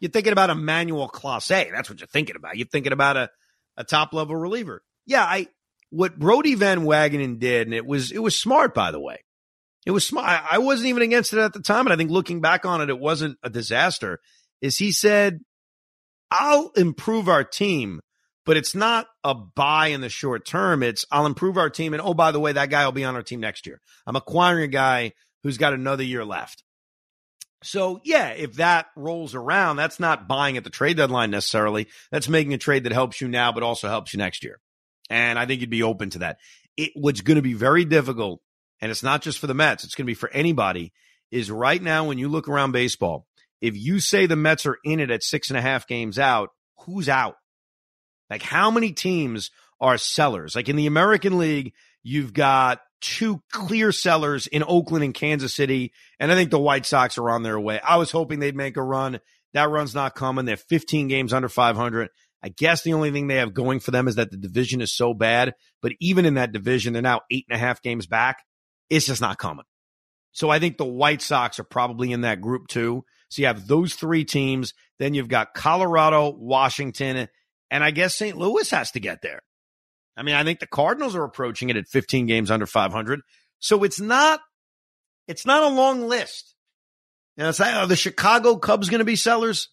you're 0.00 0.10
thinking 0.10 0.32
about 0.32 0.50
Emmanuel 0.50 1.08
Clase. 1.08 1.70
That's 1.70 1.88
what 1.88 2.00
you're 2.00 2.08
thinking 2.08 2.34
about. 2.34 2.56
You're 2.56 2.66
thinking 2.66 2.92
about 2.92 3.16
a, 3.16 3.30
a 3.76 3.84
top 3.84 4.12
level 4.12 4.34
reliever. 4.34 4.82
Yeah. 5.06 5.22
I, 5.22 5.46
what 5.90 6.18
Brodie 6.18 6.56
Van 6.56 6.80
Wagenen 6.80 7.38
did, 7.38 7.68
and 7.68 7.74
it 7.74 7.86
was, 7.86 8.10
it 8.10 8.18
was 8.18 8.40
smart, 8.40 8.74
by 8.74 8.90
the 8.90 9.00
way. 9.00 9.18
It 9.86 9.92
was 9.92 10.04
smart. 10.04 10.26
I 10.26 10.56
I 10.56 10.58
wasn't 10.58 10.88
even 10.88 11.04
against 11.04 11.32
it 11.32 11.38
at 11.38 11.52
the 11.52 11.60
time. 11.60 11.86
And 11.86 11.92
I 11.92 11.96
think 11.96 12.10
looking 12.10 12.40
back 12.40 12.66
on 12.66 12.80
it, 12.80 12.90
it 12.90 12.98
wasn't 12.98 13.38
a 13.44 13.50
disaster 13.50 14.18
is 14.60 14.78
he 14.78 14.90
said, 14.90 15.38
I'll 16.30 16.70
improve 16.76 17.28
our 17.28 17.44
team, 17.44 18.00
but 18.50 18.56
it's 18.56 18.74
not 18.74 19.06
a 19.22 19.32
buy 19.32 19.86
in 19.86 20.00
the 20.00 20.08
short 20.08 20.44
term. 20.44 20.82
It's 20.82 21.06
I'll 21.12 21.26
improve 21.26 21.56
our 21.56 21.70
team. 21.70 21.94
And 21.94 22.02
oh, 22.02 22.14
by 22.14 22.32
the 22.32 22.40
way, 22.40 22.50
that 22.50 22.68
guy 22.68 22.84
will 22.84 22.90
be 22.90 23.04
on 23.04 23.14
our 23.14 23.22
team 23.22 23.38
next 23.38 23.64
year. 23.64 23.80
I'm 24.08 24.16
acquiring 24.16 24.64
a 24.64 24.66
guy 24.66 25.12
who's 25.44 25.56
got 25.56 25.72
another 25.72 26.02
year 26.02 26.24
left. 26.24 26.64
So 27.62 28.00
yeah, 28.02 28.30
if 28.30 28.54
that 28.54 28.86
rolls 28.96 29.36
around, 29.36 29.76
that's 29.76 30.00
not 30.00 30.26
buying 30.26 30.56
at 30.56 30.64
the 30.64 30.70
trade 30.70 30.96
deadline 30.96 31.30
necessarily. 31.30 31.86
That's 32.10 32.28
making 32.28 32.52
a 32.52 32.58
trade 32.58 32.82
that 32.82 32.92
helps 32.92 33.20
you 33.20 33.28
now, 33.28 33.52
but 33.52 33.62
also 33.62 33.86
helps 33.86 34.12
you 34.12 34.18
next 34.18 34.42
year. 34.42 34.58
And 35.08 35.38
I 35.38 35.46
think 35.46 35.60
you'd 35.60 35.70
be 35.70 35.84
open 35.84 36.10
to 36.10 36.18
that. 36.18 36.38
It, 36.76 36.90
what's 36.96 37.20
going 37.20 37.36
to 37.36 37.42
be 37.42 37.54
very 37.54 37.84
difficult, 37.84 38.40
and 38.80 38.90
it's 38.90 39.04
not 39.04 39.22
just 39.22 39.38
for 39.38 39.46
the 39.46 39.54
Mets, 39.54 39.84
it's 39.84 39.94
going 39.94 40.06
to 40.06 40.10
be 40.10 40.14
for 40.14 40.30
anybody, 40.30 40.92
is 41.30 41.52
right 41.52 41.80
now 41.80 42.08
when 42.08 42.18
you 42.18 42.28
look 42.28 42.48
around 42.48 42.72
baseball, 42.72 43.28
if 43.60 43.76
you 43.76 44.00
say 44.00 44.26
the 44.26 44.34
Mets 44.34 44.66
are 44.66 44.78
in 44.82 44.98
it 44.98 45.12
at 45.12 45.22
six 45.22 45.50
and 45.50 45.56
a 45.56 45.62
half 45.62 45.86
games 45.86 46.18
out, 46.18 46.48
who's 46.78 47.08
out? 47.08 47.36
Like 48.30 48.42
how 48.42 48.70
many 48.70 48.92
teams 48.92 49.50
are 49.80 49.98
sellers? 49.98 50.54
Like 50.54 50.68
in 50.68 50.76
the 50.76 50.86
American 50.86 51.36
League, 51.38 51.74
you've 52.02 52.32
got 52.32 52.80
two 53.00 53.42
clear 53.52 53.92
sellers 53.92 54.46
in 54.46 54.62
Oakland 54.62 55.04
and 55.04 55.14
Kansas 55.14 55.54
City, 55.54 55.92
and 56.18 56.30
I 56.30 56.34
think 56.34 56.50
the 56.50 56.58
White 56.58 56.86
Sox 56.86 57.18
are 57.18 57.30
on 57.30 57.42
their 57.42 57.58
way. 57.58 57.80
I 57.80 57.96
was 57.96 58.10
hoping 58.10 58.38
they'd 58.38 58.56
make 58.56 58.76
a 58.76 58.82
run. 58.82 59.20
That 59.52 59.70
run's 59.70 59.94
not 59.94 60.14
coming. 60.14 60.44
They're 60.44 60.56
15 60.56 61.08
games 61.08 61.32
under 61.32 61.48
500. 61.48 62.08
I 62.42 62.48
guess 62.48 62.82
the 62.82 62.94
only 62.94 63.10
thing 63.10 63.26
they 63.26 63.36
have 63.36 63.52
going 63.52 63.80
for 63.80 63.90
them 63.90 64.08
is 64.08 64.14
that 64.14 64.30
the 64.30 64.36
division 64.36 64.80
is 64.80 64.94
so 64.94 65.12
bad. 65.12 65.54
But 65.82 65.92
even 66.00 66.24
in 66.24 66.34
that 66.34 66.52
division, 66.52 66.92
they're 66.92 67.02
now 67.02 67.22
eight 67.30 67.46
and 67.48 67.56
a 67.56 67.58
half 67.58 67.82
games 67.82 68.06
back. 68.06 68.44
It's 68.88 69.06
just 69.06 69.20
not 69.20 69.38
coming. 69.38 69.66
So 70.32 70.48
I 70.48 70.58
think 70.58 70.78
the 70.78 70.86
White 70.86 71.22
Sox 71.22 71.58
are 71.58 71.64
probably 71.64 72.12
in 72.12 72.22
that 72.22 72.40
group 72.40 72.68
too. 72.68 73.04
So 73.28 73.42
you 73.42 73.46
have 73.46 73.66
those 73.66 73.94
three 73.94 74.24
teams. 74.24 74.74
Then 74.98 75.14
you've 75.14 75.28
got 75.28 75.54
Colorado, 75.54 76.30
Washington, 76.30 77.28
and 77.70 77.84
I 77.84 77.90
guess 77.90 78.16
St. 78.16 78.36
Louis 78.36 78.68
has 78.70 78.90
to 78.92 79.00
get 79.00 79.22
there. 79.22 79.40
I 80.16 80.22
mean, 80.22 80.34
I 80.34 80.44
think 80.44 80.60
the 80.60 80.66
Cardinals 80.66 81.14
are 81.14 81.24
approaching 81.24 81.70
it 81.70 81.76
at 81.76 81.88
15 81.88 82.26
games 82.26 82.50
under 82.50 82.66
500. 82.66 83.20
So 83.58 83.84
it's 83.84 84.00
not, 84.00 84.40
it's 85.28 85.46
not 85.46 85.62
a 85.62 85.74
long 85.74 86.08
list. 86.08 86.54
Now, 87.36 87.48
it's 87.48 87.60
like, 87.60 87.74
are 87.74 87.86
the 87.86 87.96
Chicago 87.96 88.56
Cubs 88.56 88.90
going 88.90 88.98
to 88.98 89.04
be 89.04 89.16
sellers 89.16 89.68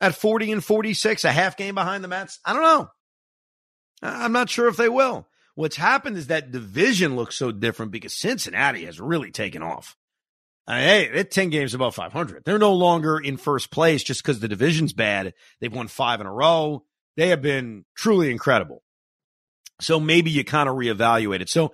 at 0.00 0.14
40 0.14 0.52
and 0.52 0.64
46, 0.64 1.24
a 1.24 1.32
half 1.32 1.56
game 1.56 1.74
behind 1.74 2.04
the 2.04 2.08
Mets? 2.08 2.38
I 2.44 2.52
don't 2.52 2.62
know. 2.62 2.88
I- 4.02 4.24
I'm 4.24 4.32
not 4.32 4.50
sure 4.50 4.68
if 4.68 4.76
they 4.76 4.88
will. 4.88 5.26
What's 5.54 5.76
happened 5.76 6.16
is 6.16 6.28
that 6.28 6.52
division 6.52 7.16
looks 7.16 7.36
so 7.36 7.50
different 7.50 7.90
because 7.92 8.14
Cincinnati 8.14 8.84
has 8.84 9.00
really 9.00 9.30
taken 9.30 9.62
off. 9.62 9.96
Uh, 10.66 10.74
hey, 10.74 11.10
they're 11.12 11.24
10 11.24 11.50
games 11.50 11.74
above 11.74 11.94
500. 11.96 12.44
They're 12.44 12.58
no 12.58 12.74
longer 12.74 13.18
in 13.18 13.36
first 13.36 13.70
place 13.72 14.04
just 14.04 14.22
because 14.22 14.38
the 14.38 14.46
division's 14.46 14.92
bad. 14.92 15.34
They've 15.60 15.72
won 15.72 15.88
five 15.88 16.20
in 16.20 16.26
a 16.28 16.32
row. 16.32 16.84
They 17.16 17.28
have 17.28 17.42
been 17.42 17.84
truly 17.94 18.30
incredible. 18.30 18.82
So 19.80 19.98
maybe 19.98 20.30
you 20.30 20.44
kind 20.44 20.68
of 20.68 20.76
reevaluate 20.76 21.40
it. 21.40 21.48
So 21.48 21.72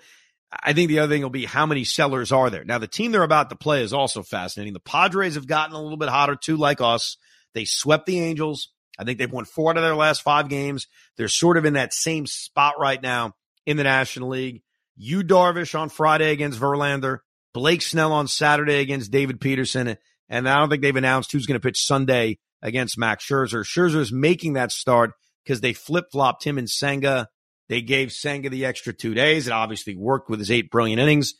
I 0.50 0.72
think 0.72 0.88
the 0.88 1.00
other 1.00 1.12
thing 1.12 1.22
will 1.22 1.30
be 1.30 1.44
how 1.44 1.66
many 1.66 1.84
sellers 1.84 2.32
are 2.32 2.50
there? 2.50 2.64
Now, 2.64 2.78
the 2.78 2.86
team 2.86 3.12
they're 3.12 3.22
about 3.22 3.50
to 3.50 3.56
play 3.56 3.82
is 3.82 3.92
also 3.92 4.22
fascinating. 4.22 4.72
The 4.72 4.80
Padres 4.80 5.34
have 5.34 5.46
gotten 5.46 5.74
a 5.74 5.82
little 5.82 5.98
bit 5.98 6.08
hotter 6.08 6.36
too, 6.36 6.56
like 6.56 6.80
us. 6.80 7.16
They 7.54 7.64
swept 7.64 8.06
the 8.06 8.20
Angels. 8.20 8.70
I 8.98 9.04
think 9.04 9.18
they've 9.18 9.30
won 9.30 9.44
four 9.44 9.70
out 9.70 9.76
of 9.76 9.82
their 9.82 9.94
last 9.94 10.22
five 10.22 10.48
games. 10.48 10.86
They're 11.16 11.28
sort 11.28 11.58
of 11.58 11.64
in 11.64 11.74
that 11.74 11.92
same 11.92 12.26
spot 12.26 12.74
right 12.78 13.02
now 13.02 13.32
in 13.66 13.76
the 13.76 13.84
National 13.84 14.30
League. 14.30 14.62
Yu 14.96 15.22
Darvish 15.22 15.78
on 15.78 15.90
Friday 15.90 16.30
against 16.30 16.58
Verlander, 16.58 17.18
Blake 17.52 17.82
Snell 17.82 18.12
on 18.12 18.28
Saturday 18.28 18.80
against 18.80 19.10
David 19.10 19.40
Peterson, 19.40 19.96
and 20.28 20.48
I 20.48 20.58
don't 20.58 20.70
think 20.70 20.82
they've 20.82 20.96
announced 20.96 21.32
who's 21.32 21.46
going 21.46 21.60
to 21.60 21.66
pitch 21.66 21.84
Sunday 21.84 22.38
against 22.62 22.96
Max 22.96 23.26
Scherzer. 23.26 23.62
Scherzer's 23.62 24.12
making 24.12 24.54
that 24.54 24.72
start 24.72 25.12
because 25.46 25.60
they 25.60 25.72
flip 25.72 26.06
flopped 26.10 26.44
him 26.44 26.58
and 26.58 26.68
Senga. 26.68 27.28
They 27.68 27.82
gave 27.82 28.12
Senga 28.12 28.50
the 28.50 28.64
extra 28.64 28.92
two 28.92 29.14
days. 29.14 29.46
It 29.46 29.52
obviously 29.52 29.96
worked 29.96 30.28
with 30.28 30.40
his 30.40 30.50
eight 30.50 30.70
brilliant 30.70 31.00
innings. 31.00 31.34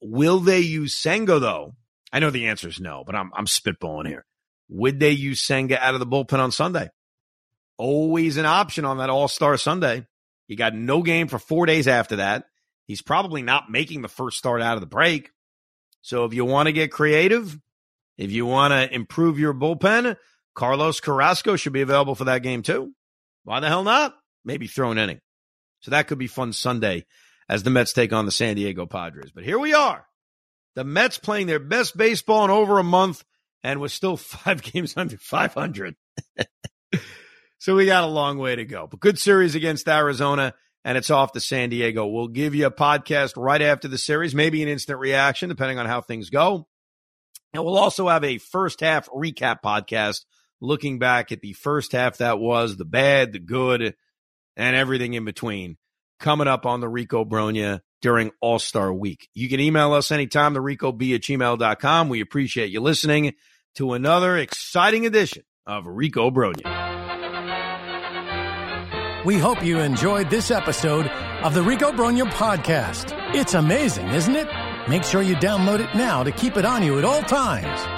Will 0.00 0.40
they 0.40 0.60
use 0.60 0.94
Senga 0.94 1.38
though? 1.38 1.74
I 2.12 2.20
know 2.20 2.30
the 2.30 2.46
answer 2.46 2.68
is 2.68 2.80
no, 2.80 3.04
but 3.04 3.14
I'm 3.14 3.30
I'm 3.34 3.46
spitballing 3.46 4.08
here. 4.08 4.24
Would 4.70 5.00
they 5.00 5.10
use 5.10 5.44
Senga 5.44 5.82
out 5.82 5.94
of 5.94 6.00
the 6.00 6.06
bullpen 6.06 6.38
on 6.38 6.52
Sunday? 6.52 6.90
Always 7.76 8.36
an 8.36 8.46
option 8.46 8.84
on 8.84 8.98
that 8.98 9.10
All 9.10 9.28
Star 9.28 9.56
Sunday. 9.56 10.06
He 10.46 10.56
got 10.56 10.74
no 10.74 11.02
game 11.02 11.28
for 11.28 11.38
four 11.38 11.66
days 11.66 11.86
after 11.86 12.16
that. 12.16 12.44
He's 12.86 13.02
probably 13.02 13.42
not 13.42 13.70
making 13.70 14.02
the 14.02 14.08
first 14.08 14.38
start 14.38 14.62
out 14.62 14.74
of 14.74 14.80
the 14.80 14.86
break. 14.86 15.30
So 16.00 16.24
if 16.24 16.32
you 16.32 16.44
want 16.44 16.66
to 16.66 16.72
get 16.72 16.90
creative, 16.90 17.58
if 18.16 18.32
you 18.32 18.46
want 18.46 18.72
to 18.72 18.94
improve 18.94 19.38
your 19.38 19.52
bullpen, 19.52 20.16
Carlos 20.54 21.00
Carrasco 21.00 21.56
should 21.56 21.72
be 21.72 21.82
available 21.82 22.14
for 22.14 22.24
that 22.24 22.42
game 22.42 22.62
too. 22.62 22.94
Why 23.44 23.60
the 23.60 23.68
hell 23.68 23.84
not? 23.84 24.14
Maybe 24.44 24.66
throw 24.66 24.90
an 24.90 24.98
inning. 24.98 25.20
So 25.80 25.90
that 25.92 26.08
could 26.08 26.18
be 26.18 26.26
fun 26.26 26.52
Sunday 26.52 27.06
as 27.48 27.62
the 27.62 27.70
Mets 27.70 27.92
take 27.92 28.12
on 28.12 28.26
the 28.26 28.32
San 28.32 28.56
Diego 28.56 28.86
Padres. 28.86 29.30
But 29.32 29.44
here 29.44 29.58
we 29.58 29.74
are. 29.74 30.06
The 30.74 30.84
Mets 30.84 31.18
playing 31.18 31.46
their 31.46 31.58
best 31.58 31.96
baseball 31.96 32.44
in 32.44 32.50
over 32.50 32.78
a 32.78 32.84
month 32.84 33.24
and 33.62 33.80
we're 33.80 33.88
still 33.88 34.16
five 34.16 34.62
games 34.62 34.96
under 34.96 35.16
500. 35.16 35.94
so 37.58 37.74
we 37.74 37.86
got 37.86 38.04
a 38.04 38.08
long 38.08 38.38
way 38.38 38.56
to 38.56 38.64
go. 38.64 38.86
But 38.86 39.00
good 39.00 39.18
series 39.18 39.54
against 39.54 39.88
Arizona 39.88 40.54
and 40.84 40.96
it's 40.96 41.10
off 41.10 41.32
to 41.32 41.40
San 41.40 41.70
Diego. 41.70 42.06
We'll 42.06 42.28
give 42.28 42.54
you 42.54 42.66
a 42.66 42.70
podcast 42.70 43.34
right 43.36 43.60
after 43.60 43.88
the 43.88 43.98
series, 43.98 44.34
maybe 44.34 44.62
an 44.62 44.68
instant 44.68 44.98
reaction, 44.98 45.48
depending 45.48 45.78
on 45.78 45.86
how 45.86 46.00
things 46.00 46.30
go. 46.30 46.66
And 47.52 47.64
we'll 47.64 47.78
also 47.78 48.08
have 48.08 48.24
a 48.24 48.38
first 48.38 48.80
half 48.80 49.08
recap 49.08 49.60
podcast 49.64 50.24
looking 50.60 50.98
back 50.98 51.32
at 51.32 51.40
the 51.40 51.52
first 51.52 51.92
half 51.92 52.18
that 52.18 52.38
was 52.38 52.76
the 52.76 52.84
bad, 52.84 53.32
the 53.32 53.38
good, 53.38 53.94
and 54.56 54.76
everything 54.76 55.14
in 55.14 55.24
between 55.24 55.76
coming 56.18 56.48
up 56.48 56.66
on 56.66 56.80
the 56.80 56.88
Rico 56.88 57.24
Brogna 57.24 57.80
during 58.02 58.30
All 58.40 58.58
Star 58.58 58.92
Week. 58.92 59.28
You 59.34 59.48
can 59.48 59.60
email 59.60 59.92
us 59.92 60.10
anytime, 60.10 60.54
the 60.54 60.60
Rico 60.60 60.92
B 60.92 61.14
at 61.14 61.22
gmail.com. 61.22 62.08
We 62.08 62.20
appreciate 62.20 62.70
you 62.70 62.80
listening 62.80 63.34
to 63.76 63.92
another 63.92 64.36
exciting 64.36 65.06
edition 65.06 65.44
of 65.66 65.86
Rico 65.86 66.30
Brogna. 66.30 66.88
We 69.24 69.38
hope 69.38 69.64
you 69.64 69.78
enjoyed 69.78 70.30
this 70.30 70.50
episode 70.50 71.06
of 71.42 71.54
the 71.54 71.62
Rico 71.62 71.92
Brogna 71.92 72.30
podcast. 72.30 73.12
It's 73.34 73.54
amazing, 73.54 74.08
isn't 74.08 74.36
it? 74.36 74.48
Make 74.88 75.04
sure 75.04 75.22
you 75.22 75.34
download 75.36 75.80
it 75.80 75.94
now 75.94 76.22
to 76.22 76.32
keep 76.32 76.56
it 76.56 76.64
on 76.64 76.82
you 76.82 76.98
at 76.98 77.04
all 77.04 77.22
times. 77.22 77.97